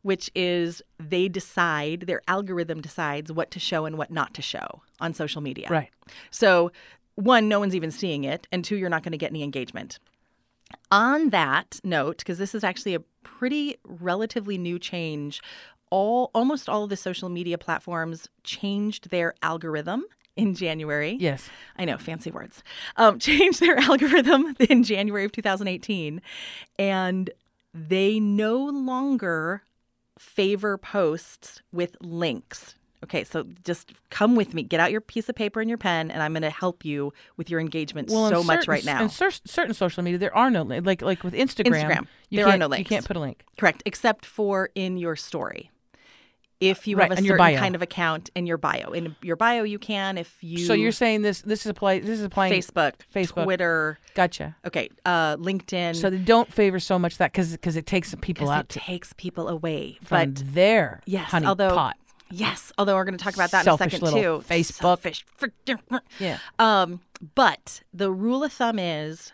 [0.02, 4.82] which is they decide their algorithm decides what to show and what not to show
[5.00, 5.68] on social media.
[5.70, 5.90] Right.
[6.32, 6.72] So
[7.16, 10.00] one no one's even seeing it and two you're not going to get any engagement.
[10.92, 15.42] On that note because this is actually a pretty relatively new change
[15.90, 20.04] all almost all of the social media platforms changed their algorithm
[20.38, 21.18] in January.
[21.20, 22.64] yes I know, fancy words.
[22.96, 26.22] Um, changed their algorithm in January of 2018,
[26.80, 27.30] and
[27.74, 29.64] they no longer
[30.18, 32.76] favor posts with links.
[33.04, 34.64] Okay, so just come with me.
[34.64, 37.14] Get out your piece of paper and your pen, and I'm going to help you
[37.38, 39.04] with your engagement well, so much right now.
[39.04, 41.84] In cer- certain social media, there are no li- like like with Instagram.
[41.84, 43.44] Instagram, you there are no You can't put a link.
[43.60, 45.70] Correct, except for in your story.
[46.60, 49.62] If you Right, have a certain kind of account in your bio, in your bio,
[49.62, 50.18] you can.
[50.18, 53.44] If you So you're saying this this is apply this is applying Facebook, Facebook.
[53.44, 54.56] Twitter, Gotcha.
[54.66, 55.96] okay, uh, LinkedIn.
[55.96, 58.80] So they don't favor so much that because because it takes people out it to,
[58.80, 60.00] takes people away.
[60.04, 61.96] from But their yes, honey although pot.
[62.32, 64.48] yes, although we're going to talk about that Selfish in a second little too.
[64.48, 64.74] Facebook.
[64.82, 65.26] Selfish.
[66.20, 66.40] Yeah.
[66.58, 67.02] Um,
[67.36, 69.32] but the rule of thumb is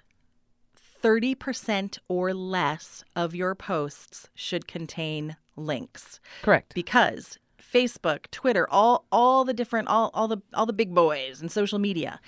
[0.76, 6.74] thirty percent or less of your posts should contain links Correct.
[6.74, 11.52] because Facebook, Twitter, all all the different all all the all the big boys and
[11.52, 12.20] social media,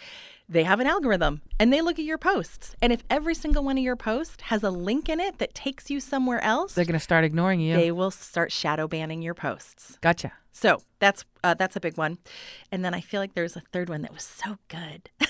[0.49, 2.75] they have an algorithm and they look at your posts.
[2.81, 5.89] And if every single one of your posts has a link in it that takes
[5.91, 7.75] you somewhere else, They're going to start ignoring you.
[7.75, 9.97] they will start shadow banning your posts.
[10.01, 10.31] gotcha.
[10.51, 12.17] So that's uh, that's a big one.
[12.71, 15.09] And then I feel like there's a third one that was so good.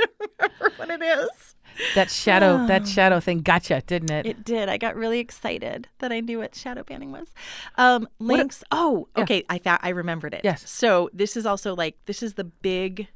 [0.00, 1.54] Don't remember what it is.
[1.94, 4.26] That shadow that shadow thing gotcha, didn't it?
[4.26, 4.68] It did.
[4.68, 7.28] I got really excited that I knew what shadow banning was.
[7.76, 8.62] Um, links.
[8.70, 9.22] oh, Yeah.
[9.22, 9.44] okay.
[9.48, 9.80] I found.
[9.82, 10.42] I remembered it.
[10.44, 10.68] Yes.
[10.68, 13.08] So this is also like this is the big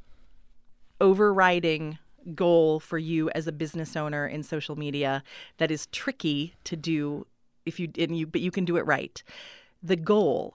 [1.01, 1.99] overriding
[2.35, 5.23] goal for you as a business owner in social media
[5.59, 7.27] that is tricky to do
[7.67, 9.23] if you and you but you can do it right.
[9.83, 10.55] The goal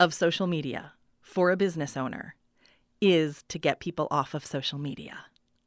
[0.00, 2.34] of social media for a business owner
[3.00, 5.18] is to get people off of social media.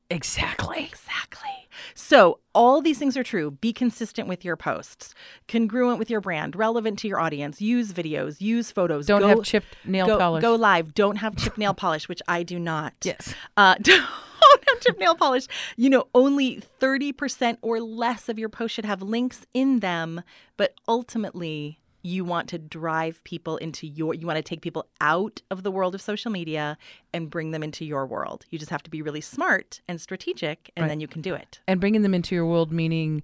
[0.09, 0.85] Exactly.
[0.85, 1.49] Exactly.
[1.93, 3.51] So, all these things are true.
[3.51, 5.13] Be consistent with your posts,
[5.47, 7.61] congruent with your brand, relevant to your audience.
[7.61, 9.07] Use videos, use photos.
[9.07, 10.41] Don't go, have chipped nail go, polish.
[10.41, 10.93] Go live.
[10.93, 12.93] Don't have chip nail polish, which I do not.
[13.03, 13.33] Yes.
[13.57, 15.47] Uh, don't have chip nail polish.
[15.75, 20.21] You know, only 30% or less of your posts should have links in them,
[20.57, 25.41] but ultimately, you want to drive people into your you want to take people out
[25.49, 26.77] of the world of social media
[27.13, 30.71] and bring them into your world you just have to be really smart and strategic
[30.75, 30.89] and Right.
[30.89, 33.23] then you can do it And bringing them into your world, meaning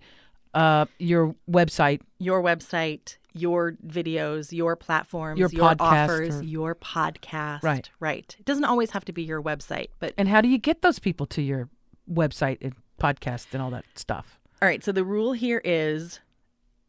[0.53, 7.63] uh, your website, your website your videos your platforms Your podcast offers or- your podcast
[7.63, 7.89] Right.
[8.01, 10.81] right it doesn't always have to be your website but and how do you get
[10.81, 11.69] those people to your
[12.11, 14.37] website and podcast and all that stuff?
[14.61, 16.19] all right so the rule here is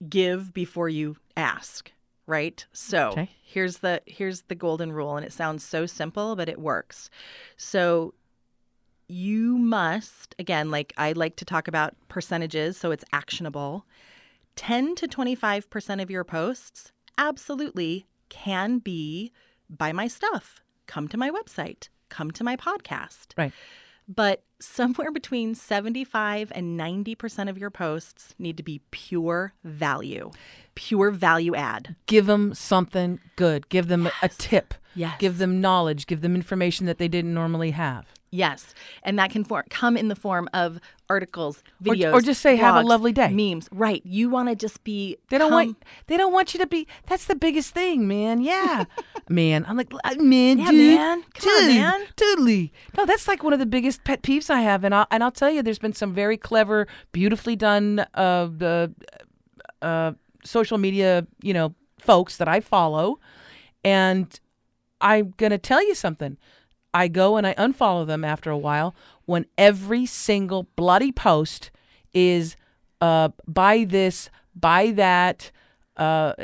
[0.08, 1.90] give before you ask
[2.26, 2.64] right?
[2.72, 3.30] So Okay.
[3.42, 7.10] here's the here's the golden rule and it sounds so simple but it works.
[7.56, 8.14] So
[9.08, 13.84] you must again like i like to talk about percentages so it's actionable.
[14.56, 19.32] 10 to 25% of your posts absolutely can be
[19.68, 20.62] buy my stuff.
[20.86, 21.88] Come to my website.
[22.08, 23.32] Come to my podcast.
[23.36, 23.52] Right.
[24.06, 30.30] but somewhere between 75 and 90% of your posts need to be pure value,
[30.74, 31.96] pure value add.
[32.06, 33.68] Give them something good.
[33.68, 34.74] Give them a tip.
[34.94, 35.16] Yes.
[35.18, 36.06] Give them knowledge.
[36.06, 38.06] Give them information that they didn't normally have.
[38.30, 38.74] Yes.
[39.02, 42.76] And that can for- come in the form of articles, videos, or just say, "Have
[42.76, 43.68] a lovely day." memes.
[43.70, 44.00] Right.
[44.06, 45.82] You want to just be They don't come- want.
[46.06, 46.86] They don't want you to be.
[47.06, 48.40] That's the biggest thing, man.
[48.40, 48.84] Yeah,
[49.28, 49.66] man.
[49.68, 51.24] I'm like, uh, man, Yeah, dude, man.
[51.34, 52.06] Come on, man.
[52.16, 52.72] Totally.
[52.96, 55.32] No, that's like one of the biggest pet peeves I have, and I'll and I'll
[55.32, 58.92] tell you, there's been some very clever, beautifully done, uh, the,
[59.80, 60.12] uh,
[60.44, 63.18] social media, you know, folks that I follow,
[63.84, 64.38] and
[65.00, 66.36] I'm gonna tell you something.
[66.94, 71.70] I go and I unfollow them after a while when every single bloody post
[72.12, 72.56] is
[73.00, 75.50] uh, buy this, buy that,
[75.96, 76.34] uh,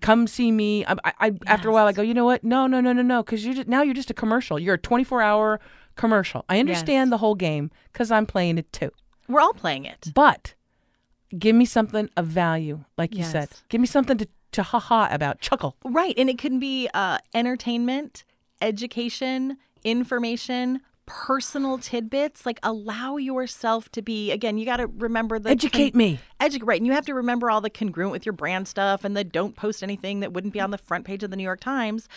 [0.00, 0.84] come see me.
[0.84, 2.44] I, I, I after a while I go, you know what?
[2.44, 4.58] No, no, no, no, no, because you just, now you're just a commercial.
[4.58, 5.60] You're a 24 hour
[5.98, 6.44] commercial.
[6.48, 7.10] I understand Yes.
[7.10, 8.90] the whole game because I'm playing it too.
[9.28, 10.12] We're all playing it.
[10.14, 10.54] But
[11.38, 13.50] give me something of value, like you said.
[13.68, 15.76] Give me something to to ha ha about, chuckle.
[15.84, 16.14] Right.
[16.16, 18.24] And it can be uh, entertainment,
[18.62, 22.46] education, information, personal tidbits.
[22.46, 25.50] Like allow yourself to be, again, you got to remember the.
[25.50, 26.18] Educate me.
[26.40, 26.80] Educate, right.
[26.80, 29.56] And you have to remember all the congruent with your brand stuff and the don't
[29.56, 32.08] post anything that wouldn't be on the front page of the New York Times.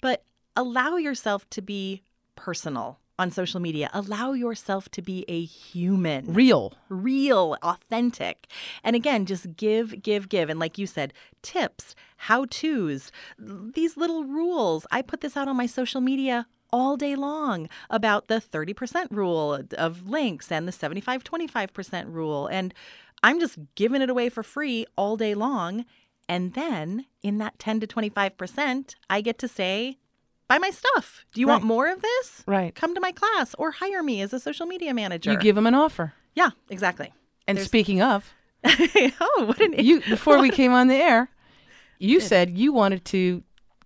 [0.00, 0.22] But
[0.54, 2.02] allow yourself to be
[2.36, 3.90] personal on social media.
[3.92, 6.72] Allow yourself to be a human Real.
[6.88, 8.46] real, authentic.
[8.82, 10.48] And again, just give, give, give.
[10.48, 14.86] And like you said, tips, how to's, these little rules.
[14.90, 19.60] I put this out on my social media all day long about the 30% rule
[19.76, 22.46] of links and the 75 25% rule.
[22.46, 22.72] And
[23.22, 25.84] I'm just giving it away for free all day long.
[26.28, 29.98] And then in that 10 to 25%, I get to say,
[30.50, 31.24] buy my stuff.
[31.32, 32.42] Do you want more of this?
[32.46, 32.74] Right.
[32.74, 35.30] Come to my class or hire me as a social media manager.
[35.30, 36.12] You give them an offer.
[36.34, 37.12] Yeah, exactly.
[37.46, 38.34] And There's- speaking of,
[38.64, 41.30] oh, what an you before we came on the air,
[41.98, 43.42] you said you wanted to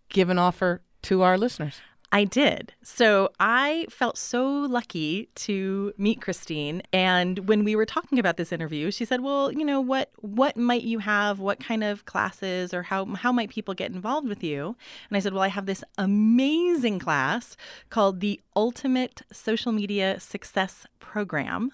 [0.09, 1.81] give an offer to our listeners.
[2.15, 2.73] I did.
[2.85, 6.81] So I felt so lucky to meet Christine.
[6.93, 10.13] And when we were talking about this interview, she said, "Well, you know what?
[10.21, 11.41] What might you have?
[11.41, 14.77] What kind of classes, or how how might people get involved with you?"
[15.11, 17.57] And I said, "Well, I have this amazing class
[17.91, 21.73] called the Ultimate Social Media Success Program,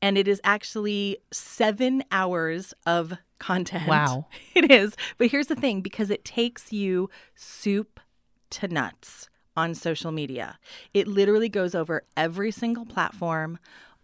[0.00, 3.86] and it is actually seven hours of content.
[3.86, 4.28] Wow.
[4.54, 4.96] it is.
[5.18, 8.00] But here's the thing: because it takes you soup
[8.48, 10.58] to nuts on social media.
[10.92, 13.58] It literally goes over every single platform,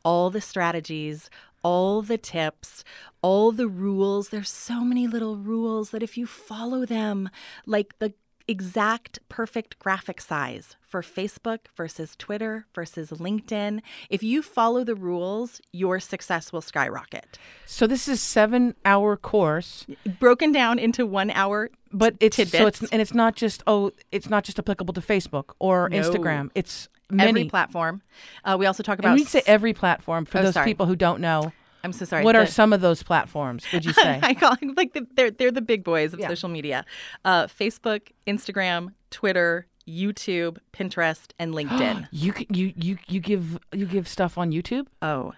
[0.05, 1.29] all the strategies,
[1.63, 2.85] all the tips,
[3.23, 4.29] all the rules.
[4.29, 7.29] There's so many little rules that if you follow them,
[7.67, 8.15] like the
[8.51, 15.61] exact perfect graphic size for Facebook versus Twitter versus LinkedIn, if you follow the rules,
[15.73, 17.39] your success will skyrocket.
[17.65, 19.87] So this is seven hour course,
[20.19, 24.29] Broken down into one hour but it's so it's and it's not just oh it's
[24.31, 25.99] not just applicable to Facebook or No.
[26.01, 26.51] Instagram.
[26.55, 27.29] It's many.
[27.31, 28.03] every platform.
[28.45, 30.67] Uh, we also talk about and we say every platform for Oh, those sorry.
[30.67, 31.53] people who don't know.
[31.83, 32.25] I'm so sorry.
[32.25, 33.67] what are some of those platforms?
[33.73, 34.21] Would you say?
[34.23, 36.29] I call them like the, they're they're the big boys of Yeah.
[36.29, 36.85] social media:
[37.25, 42.07] uh, Facebook, Instagram, Twitter, YouTube, Pinterest, and LinkedIn.
[42.13, 44.87] you you you you give you give stuff on YouTube.
[45.03, 45.33] oh,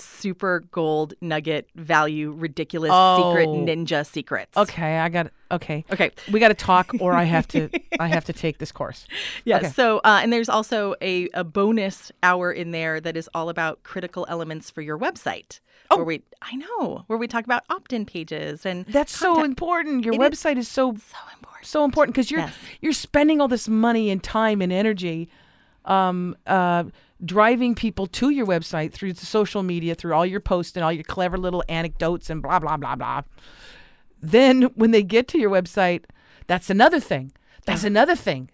[0.00, 3.30] super gold nugget value, ridiculous Oh.
[3.32, 4.56] secret ninja secrets.
[4.56, 5.84] Okay, I got okay.
[5.92, 6.10] Okay.
[6.30, 7.68] We got to talk, or I have to.
[8.00, 9.06] I have to take this course.
[9.44, 9.58] Yeah.
[9.58, 9.68] Okay.
[9.68, 13.82] So, uh, and there's also a, a bonus hour in there that is all about
[13.82, 15.60] critical elements for your website.
[15.90, 15.96] Oh.
[15.96, 20.04] Where we, I know, where we talk about opt-in pages and That's so important.
[20.04, 21.66] Your It is website is so so important.
[21.66, 22.54] so important because you're Yes.
[22.80, 25.28] you're spending all this money and time and energy
[25.84, 26.84] um, uh,
[27.24, 30.92] driving people to your website through the social media through all your posts and all
[30.92, 33.22] your clever little anecdotes and blah blah blah blah
[34.20, 36.04] then when they get to your website
[36.46, 37.32] that's another thing
[37.64, 38.50] that's another thing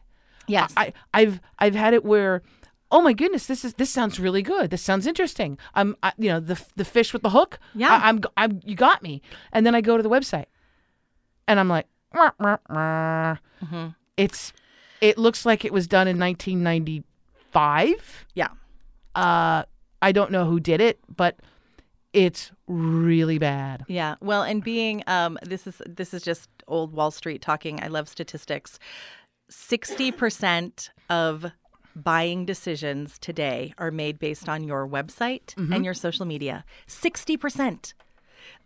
[0.48, 0.72] Yes.
[0.76, 2.42] I, I've I've had it where,
[2.90, 4.70] oh my goodness, this is this sounds really good.
[4.70, 5.58] This sounds interesting.
[5.74, 7.60] I'm, I, you know, the the fish with the hook.
[7.74, 7.92] Yeah.
[7.92, 9.22] I, I'm, I'm, you got me.
[9.52, 10.46] And then I go to the website,
[11.46, 13.88] and I'm like, "Wah, wah, wah." Mm-hmm.
[14.16, 14.52] it's,
[15.00, 16.16] it looks like it was done in
[17.52, 18.26] 1995.
[18.34, 18.48] yeah.
[19.14, 19.64] Uh,
[20.00, 21.40] I don't know who did it, but
[22.12, 23.84] it's really bad.
[23.88, 24.14] Yeah.
[24.20, 27.82] Well, and being um, this is this is just old Wall Street talking.
[27.82, 28.78] I love statistics.
[29.50, 31.50] Sixty percent of
[31.96, 36.64] buying decisions today are made based on your website and your social media.
[36.86, 37.94] Sixty percent.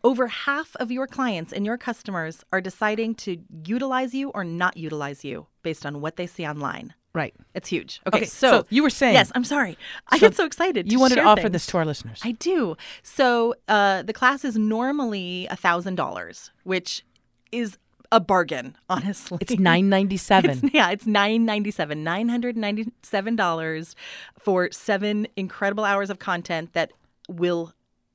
[0.05, 4.77] Over half of your clients and your customers are deciding to utilize you or not
[4.77, 6.95] utilize you based on what they see online.
[7.15, 7.35] Right.
[7.55, 8.01] It's huge.
[8.07, 9.31] Okay, Okay, so, so you were saying- yes.
[9.35, 9.77] I'm sorry.
[10.09, 10.91] I get so excited.
[10.91, 11.53] You wanted to offer things.
[11.53, 12.21] this to our listeners.
[12.25, 12.77] I do.
[13.03, 17.05] So uh, the class is normally a thousand dollars, which
[17.51, 17.77] is
[18.11, 19.39] a bargain, honestly.
[19.43, 20.51] it's 997.
[20.51, 23.95] It's- yeah, it's nine ninety seven, nine hundred ninety seven dollars
[24.39, 26.93] for seven incredible hours of content that
[27.29, 27.75] will,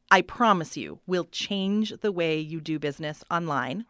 [0.10, 3.86] I promise you, will change the way you do business online.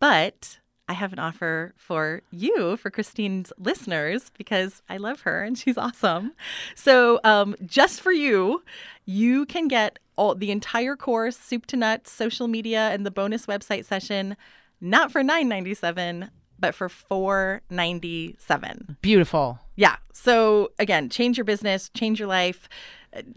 [0.00, 0.58] But
[0.88, 5.76] I have an offer for you, for Christine's listeners, because I love her and she's
[5.76, 6.32] awesome.
[6.76, 8.62] So, um, just for you,
[9.04, 13.46] you can get all the entire course, soup to nuts, social media, and the bonus
[13.46, 14.36] website session,
[14.80, 18.96] not for nine ninety seven, but for four ninety seven.
[19.02, 19.58] Beautiful.
[19.74, 19.96] Yeah.
[20.12, 22.68] So again, change your business, change your life.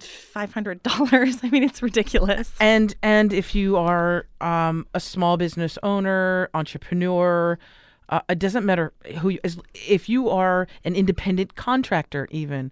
[0.01, 1.37] Five hundred dollars.
[1.43, 2.51] I mean, it's ridiculous.
[2.59, 7.57] And and if you are um, a small business owner, entrepreneur,
[8.09, 9.29] uh, it doesn't matter who.
[9.29, 9.39] You,
[9.73, 12.71] if you are an independent contractor, even,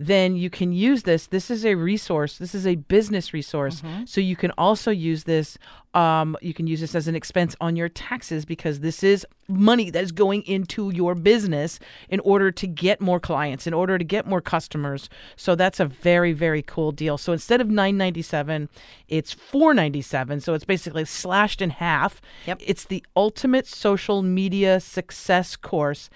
[0.00, 1.26] then you can use this.
[1.26, 2.38] This is a resource.
[2.38, 3.82] This is a business resource.
[4.06, 5.58] So you can also use this.
[5.92, 9.90] Um, you can use this as an expense on your taxes because this is money
[9.90, 14.04] that is going into your business in order to get more clients, in order to
[14.04, 15.08] get more customers.
[15.34, 17.18] So that's a very very cool deal.
[17.18, 18.68] So instead of nine ninety seven,
[19.08, 20.40] it's four ninety seven.
[20.40, 22.20] So it's basically slashed in half.
[22.46, 22.62] Yep.
[22.64, 26.08] It's the ultimate social media success course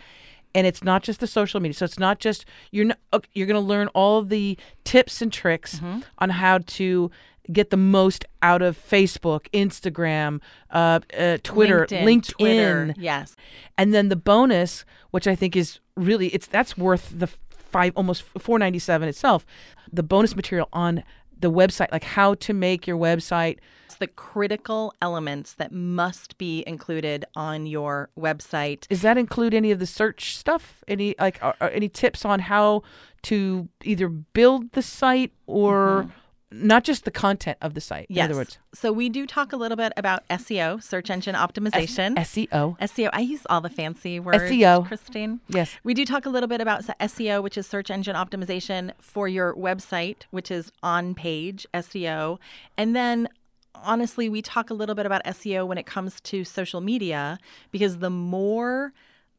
[0.54, 3.46] and it's not just the social media so it's not just you're not, okay, you're
[3.46, 6.00] going to learn all the tips and tricks Mm-hmm.
[6.18, 7.10] on how to
[7.50, 10.40] get the most out of Facebook, Instagram,
[10.70, 12.94] uh, uh, Twitter, LinkedIn, Twitter.
[12.96, 13.34] Yes.
[13.76, 18.22] and then the bonus, which I think is really it's that's worth the five almost
[18.22, 19.44] four ninety seven itself.
[19.92, 21.02] The bonus material on
[21.38, 23.58] the website, like how to make your website
[24.02, 28.88] the critical elements that must be included on your website.
[28.88, 30.82] Does that include any of the search stuff?
[30.88, 32.82] Any like are, are any tips on how
[33.22, 36.10] to either build the site or
[36.50, 38.06] not just the content of the site?
[38.06, 38.14] Mm-hmm.
[38.14, 38.24] Yes.
[38.24, 42.16] In other words, So we do talk a little bit about SEO, search engine optimization.
[42.16, 42.76] SEO.
[42.80, 43.10] SEO.
[43.12, 44.42] I use all the fancy words.
[44.42, 44.84] SEO.
[44.84, 45.38] Christine.
[45.48, 45.76] Yes.
[45.84, 49.54] We do talk a little bit about SEO, which is search engine optimization for your
[49.54, 52.40] website, which is on page SEO.
[52.76, 53.28] And then
[53.74, 57.38] honestly, we talk a little bit about SEO when it comes to social media
[57.70, 58.92] because the more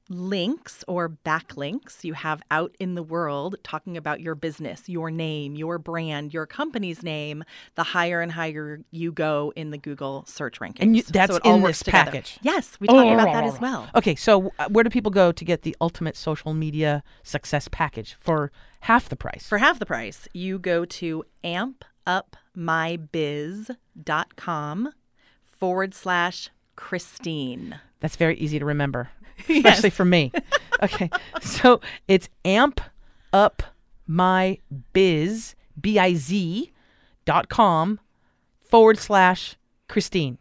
[0.10, 5.56] links or backlinks you have out in the world talking about your business, your name,
[5.56, 7.42] your brand, your company's name,
[7.76, 10.82] the higher and higher you go in the Google search rankings.
[10.82, 12.12] And you- that's so in this together.
[12.12, 12.38] package?
[12.42, 13.88] Yes, we talk about that as well.
[13.96, 18.18] Okay, so uh, where do people go to get the ultimate social media success package
[18.20, 19.48] for half the price?
[19.48, 21.24] For half the price, you go to
[22.08, 24.94] ampupmybiz.com
[25.44, 27.80] forward slash Christine.
[28.00, 29.10] That's very easy to remember,
[29.50, 30.32] especially for me.
[30.82, 31.10] Okay,
[31.42, 32.82] so it's amp
[33.32, 33.64] up
[34.06, 34.58] my
[34.92, 36.72] biz b i z
[37.26, 38.00] dot com
[38.62, 39.56] forward slash
[39.88, 40.38] Christine.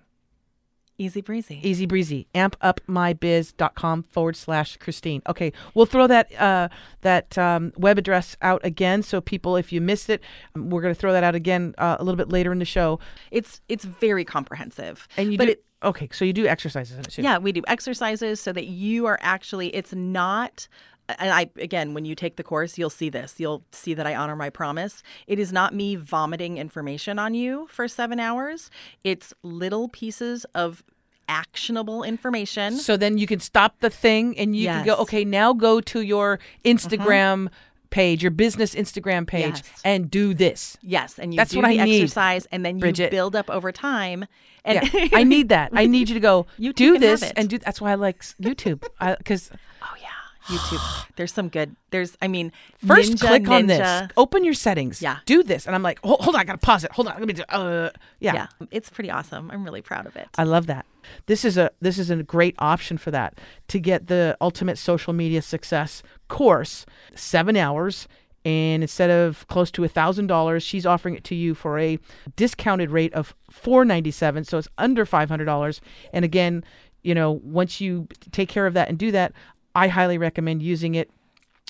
[0.98, 1.60] Easy breezy.
[1.62, 2.26] Easy breezy.
[2.34, 5.22] Ampupmybiz.com forward slash Christine.
[5.26, 6.68] Okay, we'll throw that uh,
[7.00, 9.02] that um, web address out again.
[9.02, 10.22] So people, if you missed it,
[10.54, 12.64] um, we're going to throw that out again uh, a little bit later in the
[12.64, 13.00] show.
[13.30, 15.08] It's it's very comprehensive.
[15.16, 16.08] And you but do it, okay.
[16.12, 17.22] So you do exercises in it too.
[17.22, 20.68] yeah, we do exercises so that you are actually it's not
[21.08, 23.34] and I again, when you take the course, you'll see this.
[23.38, 25.02] You'll see that I honor my promise.
[25.26, 28.70] It is not me vomiting information on you for seven hours.
[29.04, 30.82] It's little pieces of
[31.28, 32.76] actionable information.
[32.76, 35.02] So then you can stop the thing and you can go, Mm-hmm.
[35.02, 37.48] okay, now go to your Instagram
[37.90, 39.80] page, your business Instagram page, Yes.
[39.84, 40.78] and do this.
[40.82, 43.10] Yes, and you That's do what the I need, exercise, and then you Bridget.
[43.10, 44.24] build up over time.
[44.64, 45.70] And Yeah, I need that.
[45.74, 47.58] I need you to go You do this and do.
[47.58, 48.82] That's why I like YouTube
[49.18, 49.50] because
[49.82, 50.08] oh yeah,
[50.46, 51.06] YouTube.
[51.16, 51.76] There's some good.
[51.90, 52.52] There's, I mean,
[52.86, 54.10] first Ninja, click on this, Ninja.
[54.16, 55.18] open your settings, Yeah.
[55.26, 56.92] do this, and I'm like, hold, hold on, I gotta pause it.
[56.92, 57.42] Hold on, let me do.
[57.48, 57.90] Uh,
[58.20, 58.34] yeah.
[58.34, 59.50] Yeah, it's pretty awesome.
[59.50, 60.28] I'm really proud of it.
[60.38, 60.86] I love that.
[61.26, 63.38] This is a this is a great option for that
[63.68, 68.08] to get the ultimate social media success course, seven hours.
[68.44, 71.98] And instead of close to a thousand dollars, she's offering it to you for a
[72.34, 74.42] discounted rate of four ninety seven.
[74.44, 75.80] So it's under five hundred dollars.
[76.12, 76.64] And again,
[77.04, 79.32] you know, once you take care of that and do that,
[79.74, 81.10] I highly recommend using it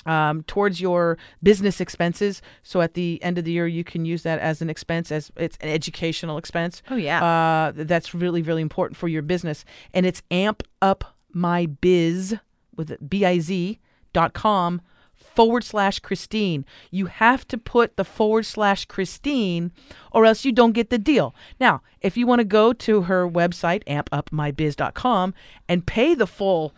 [0.05, 2.41] um, towards your business expenses.
[2.61, 5.31] So at the end of the year, you can use that as an expense, as
[5.37, 6.81] it's an educational expense.
[6.89, 7.23] Oh, yeah.
[7.23, 9.63] Uh, that's really, really important for your business.
[9.93, 12.35] And it's amp up my biz
[12.75, 13.79] with it, B-I-Z
[14.11, 14.81] dot com
[15.15, 16.65] forward slash Christine.
[16.91, 19.71] You have to put the forward slash Christine
[20.11, 21.33] or else you don't get the deal.
[21.59, 25.33] Now, if you want to go to her website, ampupmybiz.com
[25.69, 26.75] and pay the full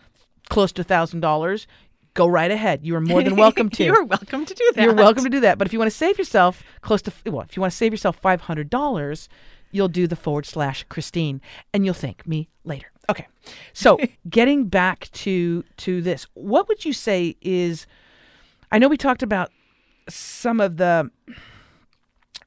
[0.48, 1.66] close to thousand dollars,
[2.16, 2.80] go right ahead.
[2.82, 3.84] You are more than welcome to.
[3.84, 4.82] You're welcome to do that.
[4.82, 5.58] You're welcome to do that.
[5.58, 7.92] But if you want to save yourself close to well, if you want to save
[7.92, 9.28] yourself five hundred dollars,
[9.70, 11.40] you'll do the forward slash Christine,
[11.72, 12.90] and you'll thank me later.
[13.08, 13.28] Okay.
[13.72, 17.86] So getting back to to this, what would you say is?
[18.72, 19.52] I know we talked about
[20.08, 21.10] some of the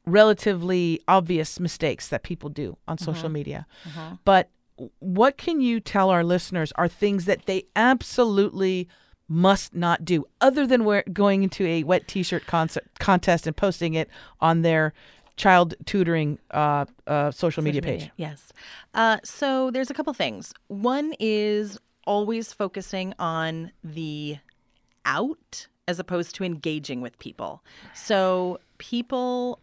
[0.05, 3.29] relatively obvious mistakes that people do on social uh-huh.
[3.29, 4.15] media, uh-huh.
[4.25, 4.49] but
[4.99, 8.87] what can you tell our listeners are things that they absolutely
[9.27, 13.93] must not do other than wear, going into a wet t-shirt concert, contest and posting
[13.93, 14.09] it
[14.41, 14.93] on their
[15.37, 18.51] child tutoring uh, uh, social, media Social page Yes.
[18.93, 20.53] Uh, so there's a couple things.
[20.67, 24.37] One is always focusing on the
[25.05, 27.63] out as opposed to engaging with people.
[27.93, 29.59] So people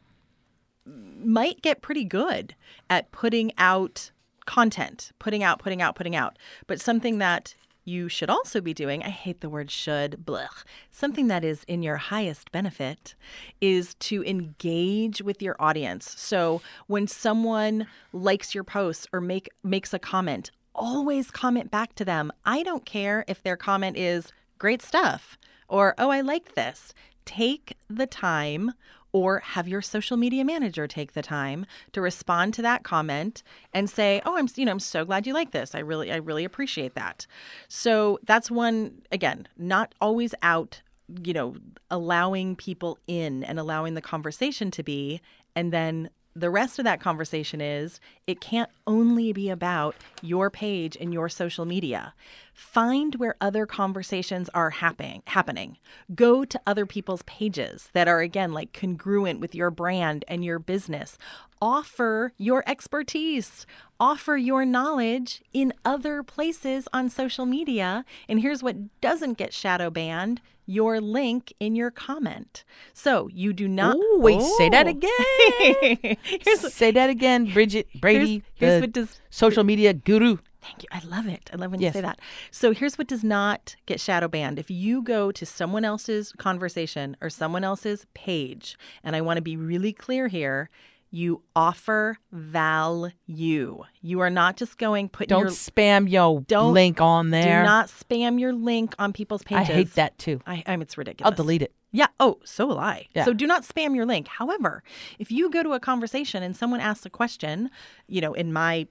[0.87, 2.55] might get pretty good
[2.89, 4.11] at putting out
[4.47, 6.39] content, putting out, putting out, putting out.
[6.67, 11.29] But something that you should also be doing, I hate the word should, blech, something
[11.29, 13.15] that is in your highest benefit
[13.61, 16.15] is to engage with your audience.
[16.19, 22.05] So when someone likes your post or make makes a comment, always comment back to
[22.05, 22.33] them.
[22.45, 25.39] I don't care if their comment is great stuff
[25.69, 26.93] or oh I like this.
[27.25, 28.73] Take the time
[29.17, 33.43] or have your social media manager take the time to respond to that comment
[33.73, 35.75] and say, "Oh, I'm you know, I'm so glad you like this.
[35.75, 37.27] I really I really appreciate that."
[37.67, 40.83] So, that's one again, not always out,
[41.25, 41.57] you know,
[41.91, 45.23] allowing people in and allowing the conversation to be
[45.55, 50.95] and then the rest of that conversation is it can't only be about your page
[51.01, 52.13] and your social media.
[52.57, 55.77] Find where other conversations are happening happening.
[56.15, 60.59] Go to other people's pages that are again like congruent with your brand and your
[60.59, 61.19] business.
[61.61, 63.67] Offer your expertise.
[64.01, 68.07] Offer your knowledge in other places on social media.
[68.27, 72.65] And here's what doesn't get shadow banned your link in your comment.
[72.95, 73.97] So you do not.
[73.97, 74.91] Ooh, wait, say that Oh.
[74.91, 76.17] again.
[76.43, 80.39] here's, Say that again, Bridget Brady, here's the what does social media guru.
[80.67, 80.89] Thank you.
[80.93, 81.49] I love it.
[81.53, 81.95] I love when Yes.
[81.95, 82.19] you say that.
[82.51, 84.59] So here's what does not get shadow banned.
[84.59, 89.43] If you go to someone else's conversation or someone else's page, and I want to
[89.43, 90.69] be really clear here,
[91.11, 93.83] you offer value.
[94.03, 97.63] You are not just going put Don't your spam your Don't- link on there.
[97.63, 99.71] do not spam your link on people's pages.
[99.71, 100.41] I hate that too.
[100.47, 101.31] I, I'm it's ridiculous.
[101.31, 101.73] I'll delete it.
[101.93, 102.09] Yeah.
[102.21, 103.07] Oh, so will I.
[103.15, 103.25] Yeah.
[103.25, 104.29] So do not spam your link.
[104.29, 104.83] However,
[105.19, 107.71] if you go to a conversation and someone asks a question,
[108.09, 108.87] you know, in my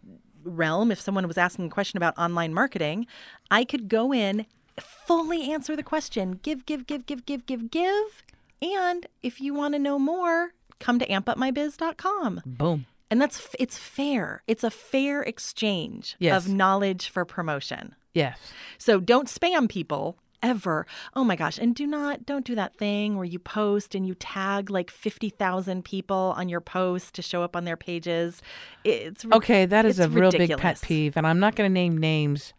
[0.46, 3.08] realm, if someone was asking a question about online marketing,
[3.52, 4.46] I could go in,
[4.80, 8.24] fully answer the question, give, give, give, give, give, give, give.
[8.62, 12.42] And if you want to know more, come to ampupmybiz.com.
[12.46, 12.86] Boom.
[13.12, 14.42] And that's it's fair.
[14.48, 16.46] It's a fair exchange Yes.
[16.46, 17.96] of knowledge for promotion.
[18.14, 18.40] Yes.
[18.78, 20.86] So don't spam people ever.
[21.16, 21.58] Oh my gosh.
[21.58, 25.84] And do not don't do that thing where you post and you tag like 50,000
[25.84, 28.42] people on your post to show up on their pages.
[28.84, 31.98] It's Okay, that is a real big pet peeve, and I'm not going to name
[31.98, 32.54] names.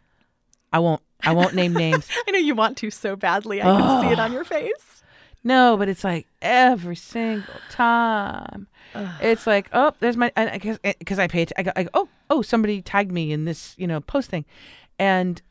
[0.73, 1.01] I won't.
[1.21, 2.07] I won't name names.
[2.27, 3.61] I know you want to so badly.
[3.61, 5.03] I can see it on your face.
[5.43, 8.67] No, but it's like every single time.
[9.21, 11.71] It's like, oh, there's my, and I guess eh, because I pay, att- I go,
[11.75, 14.43] I go, oh, oh, somebody tagged me in this, you know, post thing,
[14.97, 15.41] and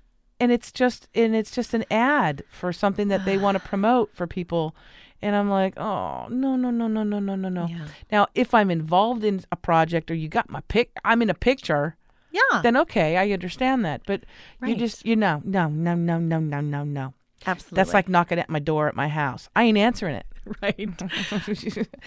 [0.40, 4.14] and it's just and it's just an ad for something that they want to promote
[4.14, 4.74] for people.
[5.22, 7.66] And I'm like, oh no no no no no no no no.
[7.66, 7.86] Yeah.
[8.12, 11.34] Now, if I'm involved in a project or you got my pic, I'm in a
[11.34, 11.96] picture.
[12.30, 12.60] Yeah.
[12.62, 14.02] Then okay, I understand that.
[14.06, 14.24] But
[14.64, 17.14] you just you know no no no no no no no.
[17.46, 17.76] Absolutely.
[17.76, 19.48] That's like knocking at my door at my house.
[19.54, 20.26] I ain't answering it.
[20.62, 20.88] right.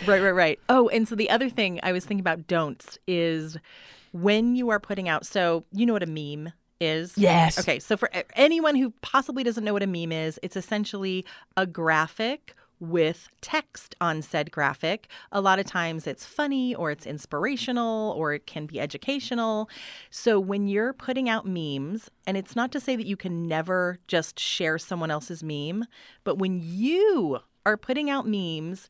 [0.08, 0.60] Right, right, right.
[0.70, 3.58] Oh, and so the other thing I was thinking about don'ts is
[4.12, 7.18] when you are putting out, so you know what a meme is?
[7.18, 7.60] Yes.
[7.60, 11.26] Okay, so for anyone who possibly doesn't know what a meme is, it's essentially
[11.58, 15.08] a graphic with text on said graphic.
[15.32, 19.70] A lot of times it's funny or it's inspirational or it can be educational.
[20.10, 24.00] So when you're putting out memes, and it's not to say that you can never
[24.08, 25.86] just share someone else's meme,
[26.24, 28.88] but when you are putting out memes,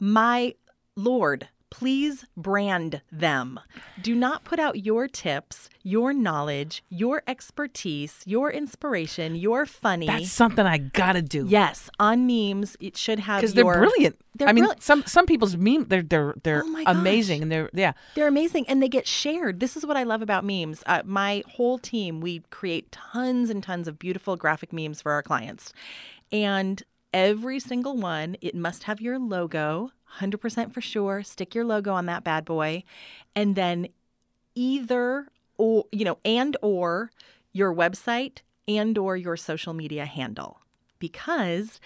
[0.00, 0.54] my
[0.96, 3.60] lord, please brand them.
[4.00, 10.06] Do not put out your tips, your knowledge, your expertise, your inspiration, your funny.
[10.06, 11.46] That's something I gotta do.
[11.48, 14.18] yes, on memes, it should have because they're brilliant.
[14.34, 14.82] They're I mean, brilliant.
[14.82, 17.92] some some people's meme they're they're they're Oh amazing and they're yeah.
[18.14, 19.60] They're amazing and they get shared.
[19.60, 20.82] This is what I love about memes.
[20.86, 25.22] Uh, my whole team, we create tons and tons of beautiful graphic memes for our
[25.22, 25.72] clients.
[26.30, 29.90] And every single one, it must have your logo,
[30.20, 31.22] 100% for sure.
[31.22, 32.84] Stick your logo on that bad boy.
[33.34, 33.88] And then
[34.54, 37.10] either or, you know, and or
[37.52, 40.60] your website and or your social media handle.
[40.98, 41.80] Because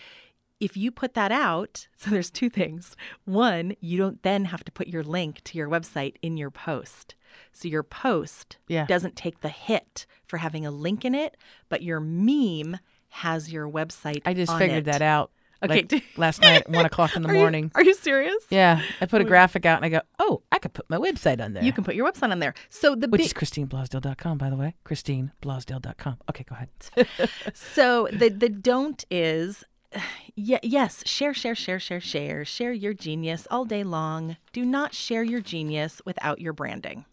[0.61, 2.97] if you put that out, so there's two things.
[3.25, 7.15] One, you don't then have to put your link to your website in your post.
[7.53, 8.87] So your post Yeah.
[8.87, 11.37] doesn't take the hit for having a link in it,
[11.69, 14.23] but your meme has your website.
[14.25, 14.91] I just figured it.
[14.91, 15.31] that out.
[15.63, 15.87] Okay.
[15.91, 17.71] like, last night at one o'clock in the Are you- morning.
[17.75, 18.45] are you serious?
[18.51, 20.97] Yeah, I put a oh, graphic out and I go, oh, I could put my
[20.99, 21.63] website on there.
[21.63, 22.55] You can put your website on there.
[22.69, 24.75] So the which big, is ChristineBlasdale.com, by the way.
[24.85, 26.19] ChristineBlasdale.com.
[26.31, 26.71] Okay, go ahead.
[27.55, 29.65] So the the don't is
[30.35, 34.37] yeah, yes, share share share share share share your genius all day long.
[34.53, 37.05] Do not share your genius without your branding.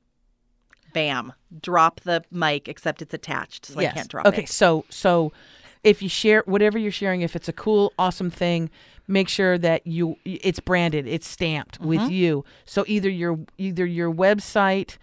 [0.93, 1.33] Bam.
[1.61, 4.39] Drop the mic except it's attached so I can't drop okay, it.
[4.39, 5.31] Okay, so so
[5.83, 8.69] if you share whatever you're sharing, if it's a cool, awesome thing,
[9.07, 11.87] make sure that you it's branded, it's stamped Mm-hmm.
[11.89, 12.43] with you.
[12.65, 14.97] So either your either your website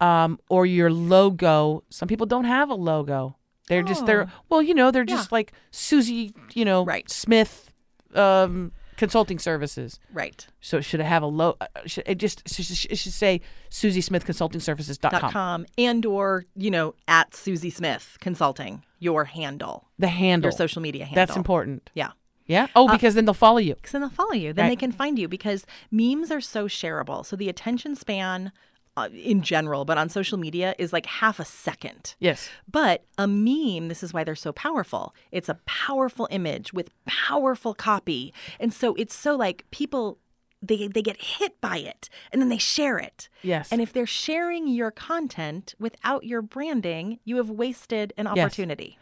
[0.00, 1.82] um, or your logo.
[1.90, 3.36] Some people don't have a logo.
[3.68, 6.84] They're just they're well, you know, they're just like Susie, you know, Oh.
[6.84, 7.10] Right.
[7.10, 7.70] Smith
[8.14, 9.98] um, consulting services.
[10.12, 10.46] Right.
[10.60, 11.56] So should it have a low?
[11.60, 13.40] Uh, should, it just it should, say
[13.70, 15.20] Susie Smith Consulting Services.com.
[15.20, 20.48] Dot com and or, you know, at Susie Smith Consulting, your handle, The handle.
[20.48, 21.26] your social media handle.
[21.26, 21.88] That's important.
[21.94, 22.10] Yeah.
[22.46, 22.66] Yeah.
[22.74, 23.74] Oh, because then they'll follow you.
[23.74, 24.52] because then they'll follow you.
[24.52, 24.70] Then Right.
[24.70, 27.24] they can find you because memes are so shareable.
[27.24, 28.50] So the attention span uh,
[28.98, 32.16] Uh, in general, but on social media is like half a second.
[32.18, 32.48] Yes.
[32.70, 35.14] But a meme, this is why they're so powerful.
[35.30, 38.34] It's a powerful image with powerful copy.
[38.58, 40.18] And so it's so like people
[40.60, 43.28] they they get hit by it and then they share it.
[43.42, 43.70] Yes.
[43.70, 48.44] And if they're sharing your content without your branding, you have wasted an Yes.
[48.44, 48.98] opportunity.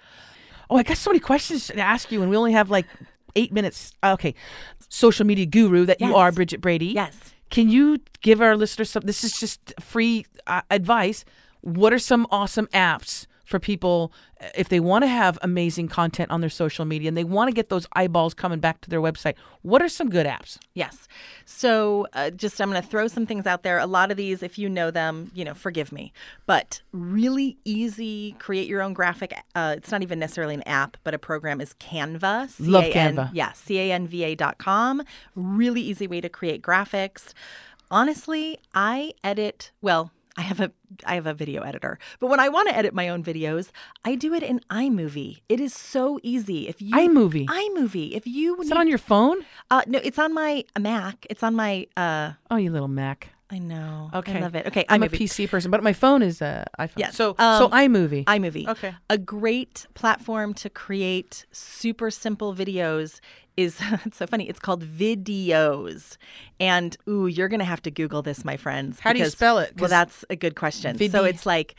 [0.68, 2.86] Oh, I got so many questions to ask you, and we only have like
[3.36, 3.92] eight minutes.
[4.04, 4.34] Okay.
[4.88, 6.86] Social media guru that you are, Bridget Brady.
[6.86, 7.16] Yes.
[7.50, 9.02] Can you give our listeners some?
[9.04, 11.24] This is just free uh, advice.
[11.60, 16.30] What are some awesome apps for people uh, if they want to have amazing content
[16.30, 19.00] on their social media and they want to get those eyeballs coming back to their
[19.00, 19.34] website?
[19.62, 20.58] What are some good apps?
[20.74, 21.08] Yes.
[21.46, 23.78] So, uh, just I'm going to throw some things out there.
[23.78, 26.12] A lot of these, if you know them, you know, forgive me.
[26.44, 29.32] But really easy, create your own graphic.
[29.54, 32.52] Uh, it's not even necessarily an app, but a program is Canva.
[32.58, 33.30] Love Canva.
[33.32, 35.02] Yeah, C A N V A dot com.
[35.34, 37.32] Really easy way to create graphics.
[37.88, 40.70] Honestly, I edit, well, I have a
[41.06, 41.98] I have a video editor.
[42.20, 43.70] But when I want to edit my own videos,
[44.04, 45.40] I do it in iMovie.
[45.48, 46.68] It is so easy.
[46.68, 47.46] If you iMovie.
[47.46, 48.12] iMovie.
[48.12, 49.38] If you Is it on your phone?
[49.70, 51.26] uh, no, it's on my Mac.
[51.30, 51.86] It's on my.
[51.96, 53.30] Uh, Oh, you little Mac.
[53.48, 54.10] I know.
[54.12, 54.38] Okay.
[54.38, 54.66] I love it.
[54.66, 55.08] Okay, I'm a.
[55.08, 56.98] PC person, but my phone is uh, iPhone.
[56.98, 57.14] Yes.
[57.16, 58.24] So so Um, iMovie.
[58.24, 58.66] iMovie.
[58.68, 58.94] Okay.
[59.08, 63.20] A great platform to create super simple videos
[63.56, 64.48] is it's so funny.
[64.48, 66.16] It's called Viddyoze,
[66.60, 69.00] and ooh, you're gonna have to Google this, my friends.
[69.00, 69.78] How do you spell it?
[69.80, 70.96] Well, that's a good question.
[70.96, 71.74] Vidi- So it's like,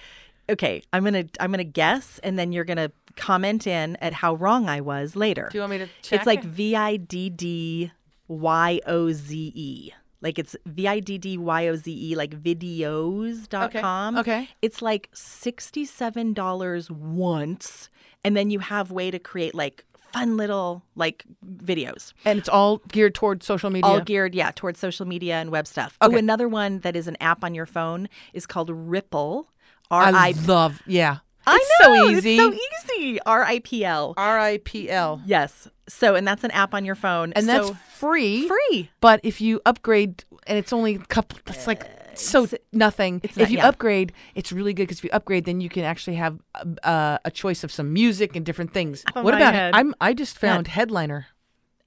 [0.49, 4.69] okay, I'm gonna I'm gonna guess, and then you're gonna comment in at how wrong
[4.69, 5.49] I was later.
[5.51, 6.19] Do you want me to check?
[6.19, 6.43] It's like?
[6.43, 7.91] V I D D
[8.27, 9.91] Y O Z E.
[10.19, 14.17] Like it's V I D D Y O Z E, like Viddyoze.com.
[14.17, 14.31] Okay.
[14.41, 14.49] Okay.
[14.63, 17.89] It's like $67 once.
[18.23, 19.85] And then you have way to create like
[20.17, 22.13] fun little like videos.
[22.25, 23.89] and it's all geared towards social media.
[23.89, 25.97] All geared, yeah, towards social media and web stuff.
[26.01, 29.45] Oh, another one that is an app on your phone is called Ripl.
[29.91, 30.81] R I I love.
[30.85, 31.17] Yeah.
[31.49, 32.37] I It's know, so easy.
[32.37, 33.19] It's so easy.
[33.25, 34.13] R I P L.
[34.17, 35.21] R I P L.
[35.25, 35.69] Yes.
[35.87, 37.31] So, and that's an app on your phone.
[37.33, 38.47] And that's free.
[38.49, 38.89] free.
[38.99, 41.85] But if you upgrade, and it's only a couple, it's like
[42.19, 43.21] so nothing.
[43.23, 43.67] it's if not- you yeah.
[43.67, 46.39] upgrade, it's really good because if you upgrade, then you can actually have
[46.83, 49.03] uh, a choice of some music and different things.
[49.15, 49.53] Oh, what about?
[49.53, 49.75] head.
[49.75, 49.93] I'm.
[50.01, 51.27] I just found Headliner.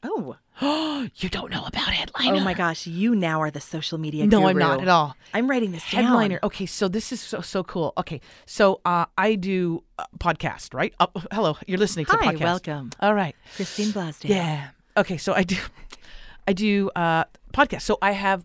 [0.03, 0.37] Oh.
[1.16, 2.37] you don't know about Headliner?
[2.37, 2.87] Oh my gosh.
[2.87, 5.16] You now are the social media No, I'm not at all.
[5.33, 6.05] I'm writing this down.
[6.05, 6.39] Headliner.
[6.43, 7.93] Okay, so this is so so cool.
[7.97, 10.93] Okay, so uh, I do a podcast, right?
[11.01, 12.41] Uh, hello, you're listening to Hi, podcast.
[12.41, 12.91] welcome.
[13.01, 13.35] All right.
[13.57, 14.28] Christine Blasdale.
[14.31, 14.68] Yeah.
[14.97, 15.57] Okay, so I do,
[16.49, 17.24] I do uh,
[17.55, 17.83] podcast.
[17.83, 18.45] So I have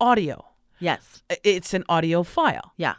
[0.00, 0.44] audio.
[0.80, 1.22] Yes.
[1.44, 2.72] It's an audio file.
[2.76, 2.94] Yeah.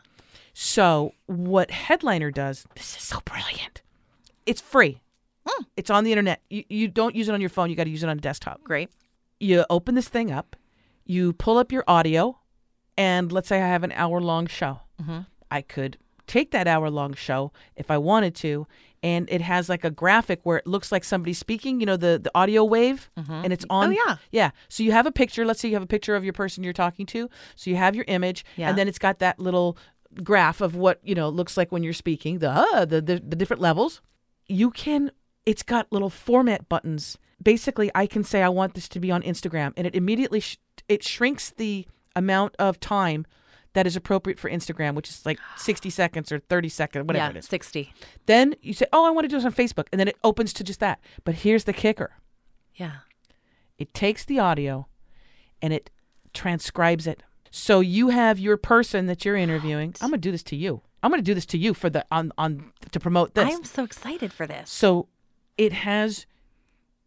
[0.54, 3.82] So what Headliner does, this is so brilliant.
[4.46, 5.02] It's free.
[5.48, 5.64] Hmm.
[5.78, 6.42] It's on the internet.
[6.50, 7.70] You, you don't use it on your phone.
[7.70, 8.64] You got to use it on a desktop.
[8.64, 8.90] Great.
[9.40, 10.56] You open this thing up.
[11.06, 12.38] You pull up your audio,
[12.98, 14.82] and let's say I have an hour long show.
[15.02, 15.26] Mhm.
[15.50, 18.68] I could take that hour long show if I wanted to,
[19.04, 21.80] and it has like a graphic where it looks like somebody speaking.
[21.80, 23.90] You know the the audio wave, and it's on.
[23.90, 24.16] Oh, yeah.
[24.32, 24.52] yeah.
[24.68, 25.46] So you have a picture.
[25.46, 27.30] Let's say you have a picture of your person you're talking to.
[27.56, 28.70] So you have your image, Yeah.
[28.70, 29.78] and then it's got that little
[30.24, 32.40] graph of what you know looks like when you're speaking.
[32.40, 34.02] The uh, the, the the different levels.
[34.48, 35.12] You can.
[35.46, 37.18] It's got little format buttons.
[37.42, 40.58] Basically, I can say I want this to be on Instagram, and it immediately sh-
[40.88, 43.26] it shrinks the amount of time
[43.80, 47.30] that is appropriate for Instagram, which is like 60 seconds or 30 seconds, whatever yeah.
[47.30, 47.46] it is.
[47.46, 47.94] 60.
[48.26, 50.52] Then you say, "Oh, I want to do this on Facebook," and then it opens
[50.52, 51.00] to just that.
[51.24, 52.12] But here's the kicker:
[52.76, 52.98] Yeah.
[53.78, 54.88] it takes the audio
[55.62, 55.92] and it
[56.34, 57.24] transcribes it.
[57.52, 59.96] So you have your person that you're interviewing.
[60.02, 60.82] I'm going to do this to you.
[61.02, 63.46] I'm going to do this to you for the on on to promote this.
[63.46, 64.70] I am so excited for this.
[64.70, 65.08] So
[65.58, 66.26] it has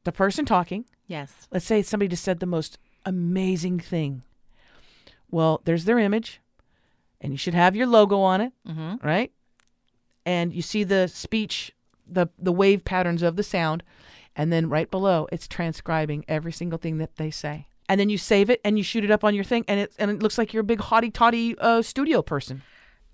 [0.04, 0.86] the person talking.
[1.06, 1.48] Yes.
[1.50, 4.22] Let's say somebody just said the most amazing thing.
[5.30, 6.41] Well, there's their image,
[7.22, 9.06] and you should have your logo on it, Mm-hmm.
[9.06, 9.32] right?
[10.26, 11.72] And you see the speech,
[12.06, 13.82] the the wave patterns of the sound,
[14.36, 17.66] and then right below it's transcribing every single thing that they say.
[17.88, 19.92] And then you save it and you shoot it up on your thing, and it
[19.98, 22.62] and it looks like you're a big hottie toddy uh, studio person.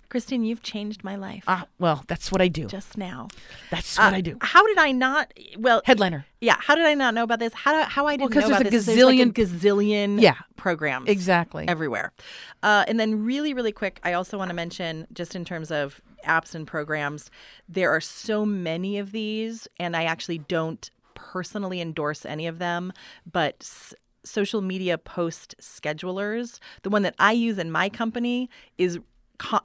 [0.09, 2.65] Christine, you've changed my life Ah, well, that's what I do.
[2.65, 3.27] just now.
[3.69, 4.37] That's what Uh, I do.
[4.41, 5.31] How did I not?
[5.57, 6.25] Well, Headliner.
[6.41, 6.55] yeah.
[6.59, 7.53] How did I not know about this?
[7.53, 8.87] How do, how I didn't 'cause know about there's a this?
[8.87, 9.59] is there's like gazillion-
[10.17, 10.35] gazillion Yeah.
[10.55, 11.67] programs Exactly.
[11.67, 12.11] everywhere.
[12.63, 16.01] Uh, and then really, really quick, I also want to mention just in terms of
[16.25, 17.29] apps and programs,
[17.67, 22.91] there are so many of these, and I actually don't personally endorse any of them,
[23.31, 23.57] but.
[23.61, 23.93] S-
[24.25, 26.59] Social media post schedulers.
[26.83, 28.99] The one that I use in my company is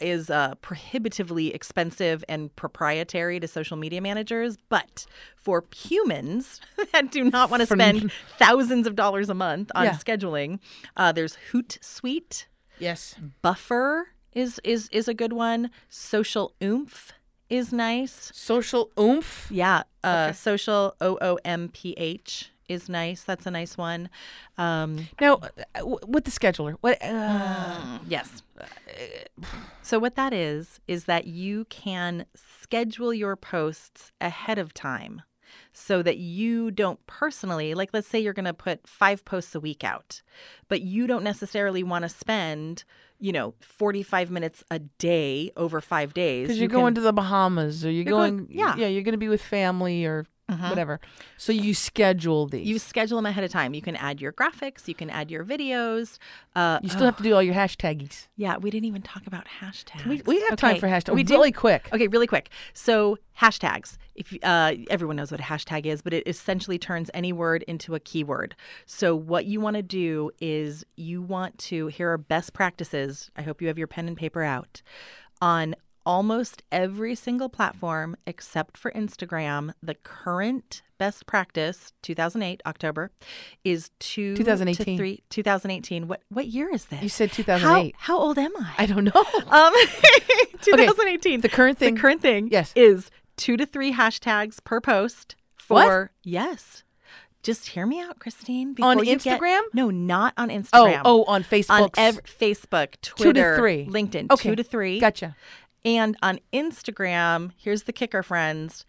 [0.00, 5.06] is uh, prohibitively expensive and proprietary to social media managers, but
[5.36, 6.60] for humans
[6.92, 9.92] that do not want to spend thousands of dollars a month on Yeah.
[9.94, 10.58] scheduling,
[10.96, 12.46] uh, there's Hootsuite.
[12.78, 13.14] Yes.
[13.42, 15.70] Buffer is is is a good one.
[15.88, 17.12] Social Oomph
[17.50, 18.30] is nice.
[18.34, 19.46] Social oomph.
[19.50, 20.32] Yeah, uh, Okay.
[20.36, 23.22] Social O O M P H is nice.
[23.22, 24.08] That's a nice one.
[24.58, 25.40] Um, Now,
[25.74, 26.98] uh, with the scheduler, what?
[27.02, 27.08] Uh,
[27.84, 28.42] Mm, yes.
[29.82, 35.22] So what that is is that you can schedule your posts ahead of time
[35.72, 39.60] so that you don't personally like let's say you're going to put 5 posts a
[39.60, 40.20] week out
[40.68, 42.82] but you don't necessarily want to spend
[43.20, 47.00] you know 45 minutes a day over 5 days because You you're can- going to
[47.00, 48.74] the Bahamas or you're, You're going- going, yeah.
[48.76, 50.68] yeah, you're going to be with family or Mhm.
[50.68, 51.00] whatever.
[51.38, 52.66] So you schedule these.
[52.66, 55.42] you schedule them ahead of time you can add your graphics you can add your
[55.42, 56.18] videos
[56.54, 58.28] uh You still have to do all your hashtaggies.
[58.36, 61.14] yeah we didn't even talk about hashtags We, we have time for hashtags.
[61.14, 61.88] we do really quick.
[61.94, 62.50] Okay, really quick.
[62.74, 63.96] So hashtags.
[64.14, 67.94] If uh, everyone knows what a hashtag is, but it essentially turns any word into
[67.94, 68.54] a keyword.
[68.86, 71.88] So what you want to do is you want to.
[71.88, 73.30] Here are best practices.
[73.36, 74.82] I hope you have your pen and paper out.
[75.42, 75.74] On
[76.06, 83.10] almost every single platform except for Instagram, the current best practice, 2008 October,
[83.64, 84.86] is two 2018.
[84.86, 85.22] to three.
[85.30, 86.06] 2018.
[86.08, 87.02] What what year is this?
[87.02, 87.94] You said how, 2008.
[87.98, 88.74] how old am I?
[88.78, 89.24] I don't know.
[89.50, 89.72] Um,
[90.62, 91.40] 2018.
[91.40, 91.94] the current thing.
[91.94, 92.72] The current thing Yes.
[92.76, 95.36] is two to three hashtags per post
[95.68, 95.86] What?
[95.86, 96.82] for yes.
[97.42, 98.74] Just hear me out, Christine.
[98.80, 99.60] On you get- Instagram?
[99.74, 101.02] no, not on oh, Instagram.
[101.04, 101.70] oh, on Facebook.
[101.82, 103.84] on ev- Facebook, Two to three.
[103.86, 104.48] LinkedIn, Okay.
[104.48, 104.98] two to three.
[104.98, 105.36] Gotcha.
[105.84, 108.86] And on Instagram, here's the kicker, friends.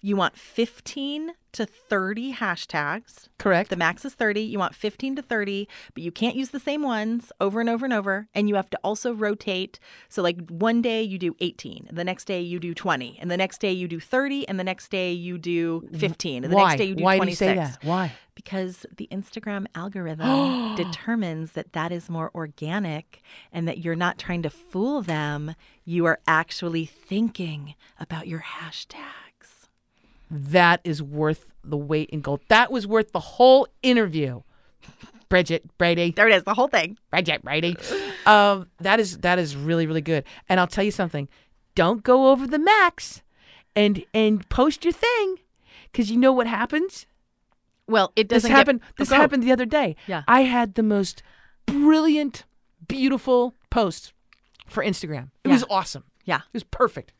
[0.00, 3.28] You want 15 to 30 hashtags.
[3.38, 3.70] Correct.
[3.70, 4.40] The max is 30.
[4.40, 7.84] You want 15 to 30, but you can't use the same ones over and over
[7.84, 8.28] and over.
[8.34, 9.80] And you have to also rotate.
[10.08, 13.30] So, like one day you do 18, and the next day you do 20, and
[13.30, 16.56] the next day you do 30, and the next day you do 15, and the
[16.56, 16.68] Why?
[16.68, 17.38] next day you do Why 26.
[17.38, 17.78] do you say that?
[17.82, 18.12] Why?
[18.34, 23.20] Because the Instagram algorithm determines that that is more organic
[23.52, 25.54] and that you're not trying to fool them.
[25.84, 29.27] You are actually thinking about your hashtags.
[30.30, 32.40] That is worth the weight in gold.
[32.48, 34.42] That was worth the whole interview.
[35.28, 36.12] Bridget Brady.
[36.12, 36.96] There it is, the whole thing.
[37.10, 37.76] Bridget Brady.
[38.24, 40.24] Um, that is that is really really good.
[40.48, 41.28] And I'll tell you something.
[41.74, 43.22] Don't go over the max,
[43.76, 45.36] and and post your thing,
[45.92, 47.06] because you know what happens.
[47.86, 48.80] Well, it doesn't happened.
[48.80, 49.16] Get, this Go.
[49.16, 49.96] happened the other day.
[50.06, 50.22] Yeah.
[50.26, 51.22] I had the most
[51.66, 52.44] brilliant,
[52.86, 54.12] beautiful post
[54.66, 55.30] for Instagram.
[55.44, 55.52] It Yeah.
[55.54, 56.04] was awesome.
[56.24, 56.36] Yeah.
[56.38, 57.12] It was perfect.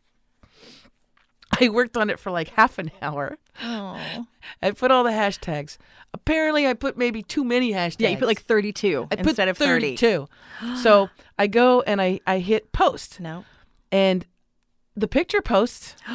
[1.60, 3.38] I worked on it for like half an hour.
[3.62, 4.26] Oh.
[4.62, 5.76] I put all the hashtags.
[6.14, 7.96] Apparently, I put maybe too many hashtags.
[8.00, 9.96] Yeah, you put like 32 I put instead of 30.
[9.96, 10.28] 32.
[10.82, 13.44] so I go and I, I hit post, No.
[13.92, 14.24] and
[14.96, 15.94] the picture posts,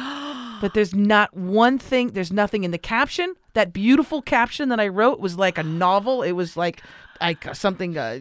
[0.60, 2.08] but there's not one thing.
[2.08, 3.34] There's nothing in the caption.
[3.54, 6.22] That beautiful caption that I wrote was like a novel.
[6.22, 6.82] It was like
[7.20, 7.96] like something.
[7.96, 8.18] Uh,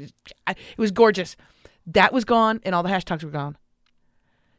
[0.48, 1.36] I- it was gorgeous.
[1.88, 3.58] That was gone, and all the hashtags were gone.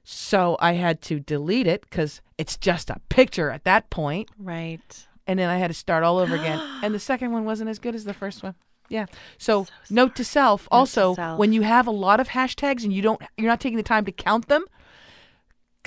[0.05, 5.07] So I had to delete it because it's just a picture at that point, Right.
[5.27, 6.61] and then I had to start all over again.
[6.83, 8.55] and the second one wasn't as good as the first one.
[8.91, 9.07] Yeah.
[9.39, 10.69] So, note to self.
[10.71, 11.39] also, self.
[11.39, 14.05] when you have a lot of hashtags and you don't, you're not taking the time
[14.05, 14.67] to count them.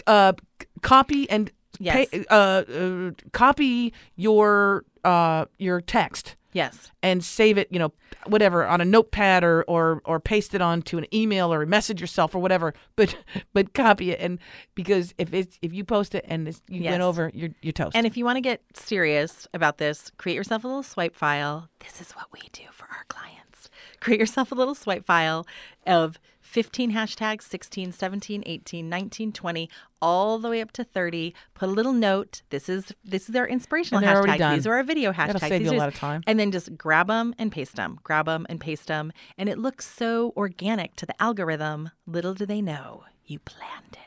[0.08, 2.10] Uh, c- copy and Yes.
[2.10, 6.92] pay, uh, uh, copy your uh your text Yes.
[7.04, 7.92] and save it, you know,
[8.26, 12.34] whatever on a notepad or or or paste it onto an email or message yourself
[12.36, 12.74] or whatever.
[12.96, 13.16] But
[13.54, 14.40] but copy it and
[14.76, 16.92] because if it's if you post it and it's, you Yes.
[16.92, 17.96] went over, you're you're toast.
[17.96, 21.70] And if you want to get serious about this, create yourself a little swipe file.
[21.80, 23.70] This is what we do for our clients.
[24.00, 25.46] Create yourself a little swipe file
[25.86, 29.70] of 15 hashtags 16, 17, 18, 19, 20,
[30.02, 31.36] all the way up to 30.
[31.54, 32.42] Put a little note.
[32.50, 34.38] This is this is our inspirational And they're already hashtags.
[34.40, 34.56] done.
[34.56, 35.28] These are our video hashtags.
[35.28, 36.24] That'll save These you a lot of time.
[36.26, 38.00] And then just grab them and paste them.
[38.02, 39.12] Grab them and paste them.
[39.38, 41.92] And it looks so organic to the algorithm.
[42.06, 44.07] Little do they know you planned it.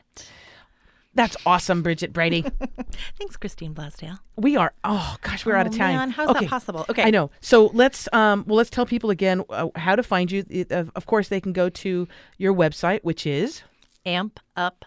[1.13, 2.41] That's awesome, Bridget Brady.
[3.17, 4.19] Thanks, Christine Blasdale.
[4.37, 4.73] we are.
[4.83, 5.95] Oh gosh, we're out of Oh, time.
[5.95, 6.41] man, how's okay.
[6.45, 6.85] that possible?
[6.89, 7.03] Okay.
[7.03, 7.29] I know.
[7.41, 10.45] So let's um well let's tell people again uh, how to find you.
[10.49, 12.07] It- Of of course, they can go to
[12.37, 13.61] your website, which is
[14.05, 14.85] amp up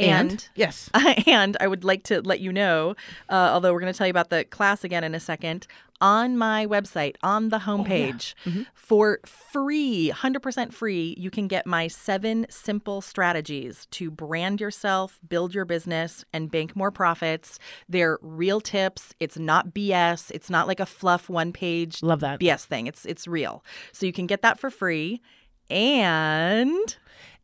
[0.00, 0.90] my biz biz dot com amp up my biz dot com and yes,
[1.26, 2.94] and I would like to let you know,
[3.28, 5.66] uh, although we're going to tell you about the class again in a second,
[6.00, 8.34] on my website, on the homepage,
[8.74, 15.54] for free, 100% free, you can get my seven simple strategies to brand yourself, build
[15.54, 17.58] your business, and bank more profits.
[17.88, 19.14] They're real tips.
[19.20, 20.30] It's not BS.
[20.30, 22.40] It's not like a fluff one page love that.
[22.40, 22.86] BS thing.
[22.86, 23.62] It's it's real.
[23.92, 25.20] So you can get that for free.
[25.68, 26.96] And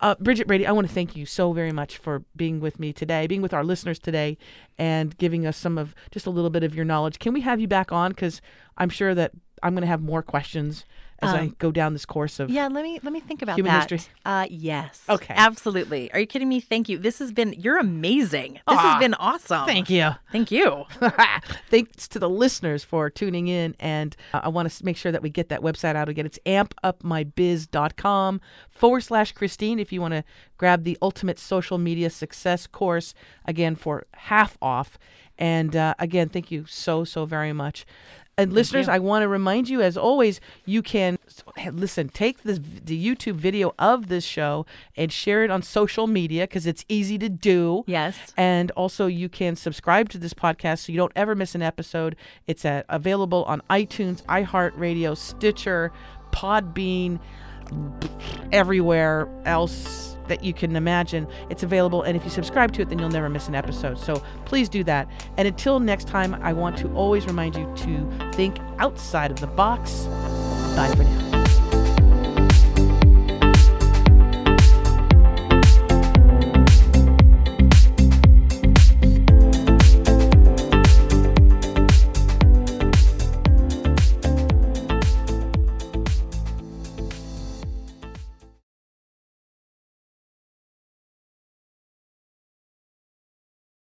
[0.00, 2.92] Uh, Bridget Brady, I want to thank you so very much for being with me
[2.92, 4.38] today, being with our listeners today,
[4.78, 7.18] and giving us some of just a little bit of your knowledge.
[7.18, 8.12] Can we have you back on?
[8.12, 8.40] Because
[8.78, 10.84] I'm sure that I'm going to have more questions
[11.22, 12.50] as I Um, go down this course of.
[12.50, 13.88] yeah, let me let me think about Human that.
[13.90, 14.12] history.
[14.26, 15.02] Uh, yes.
[15.08, 15.34] Okay.
[15.36, 16.12] Absolutely.
[16.12, 16.60] Are you kidding me?
[16.60, 16.98] Thank you.
[16.98, 17.54] This has been.
[17.56, 18.54] You're amazing.
[18.54, 19.64] This Ah, has been awesome.
[19.66, 20.10] Thank you.
[20.32, 20.84] Thank you.
[21.70, 23.74] Thanks to the listeners for tuning in.
[23.80, 26.26] And uh, I want to make sure that we get that website out again.
[26.26, 30.24] It's ampupmybiz.com forward slash Christine if you want to
[30.58, 33.14] grab the ultimate social media success course
[33.44, 34.98] again for half off.
[35.38, 37.84] And uh, again, thank you so, so very much.
[38.38, 41.18] And listeners, I want to remind you, as always, you can
[41.70, 42.08] listen.
[42.08, 44.64] Take this the YouTube video of this show
[44.96, 47.84] and share it on social media because it's easy to do.
[47.86, 48.32] Yes.
[48.36, 52.16] And also, you can subscribe to this podcast so you don't ever miss an episode.
[52.46, 55.92] It's uh available on iTunes, iHeartRadio, Stitcher,
[56.32, 57.20] Podbean,
[58.50, 61.26] everywhere else that you can imagine.
[61.50, 63.98] It's available, and if you subscribe to it, then you'll never miss an episode.
[63.98, 65.08] So please do that.
[65.36, 69.46] And until next time, I want to always remind you to think outside of the
[69.46, 70.04] box.
[70.76, 71.41] Bye for now.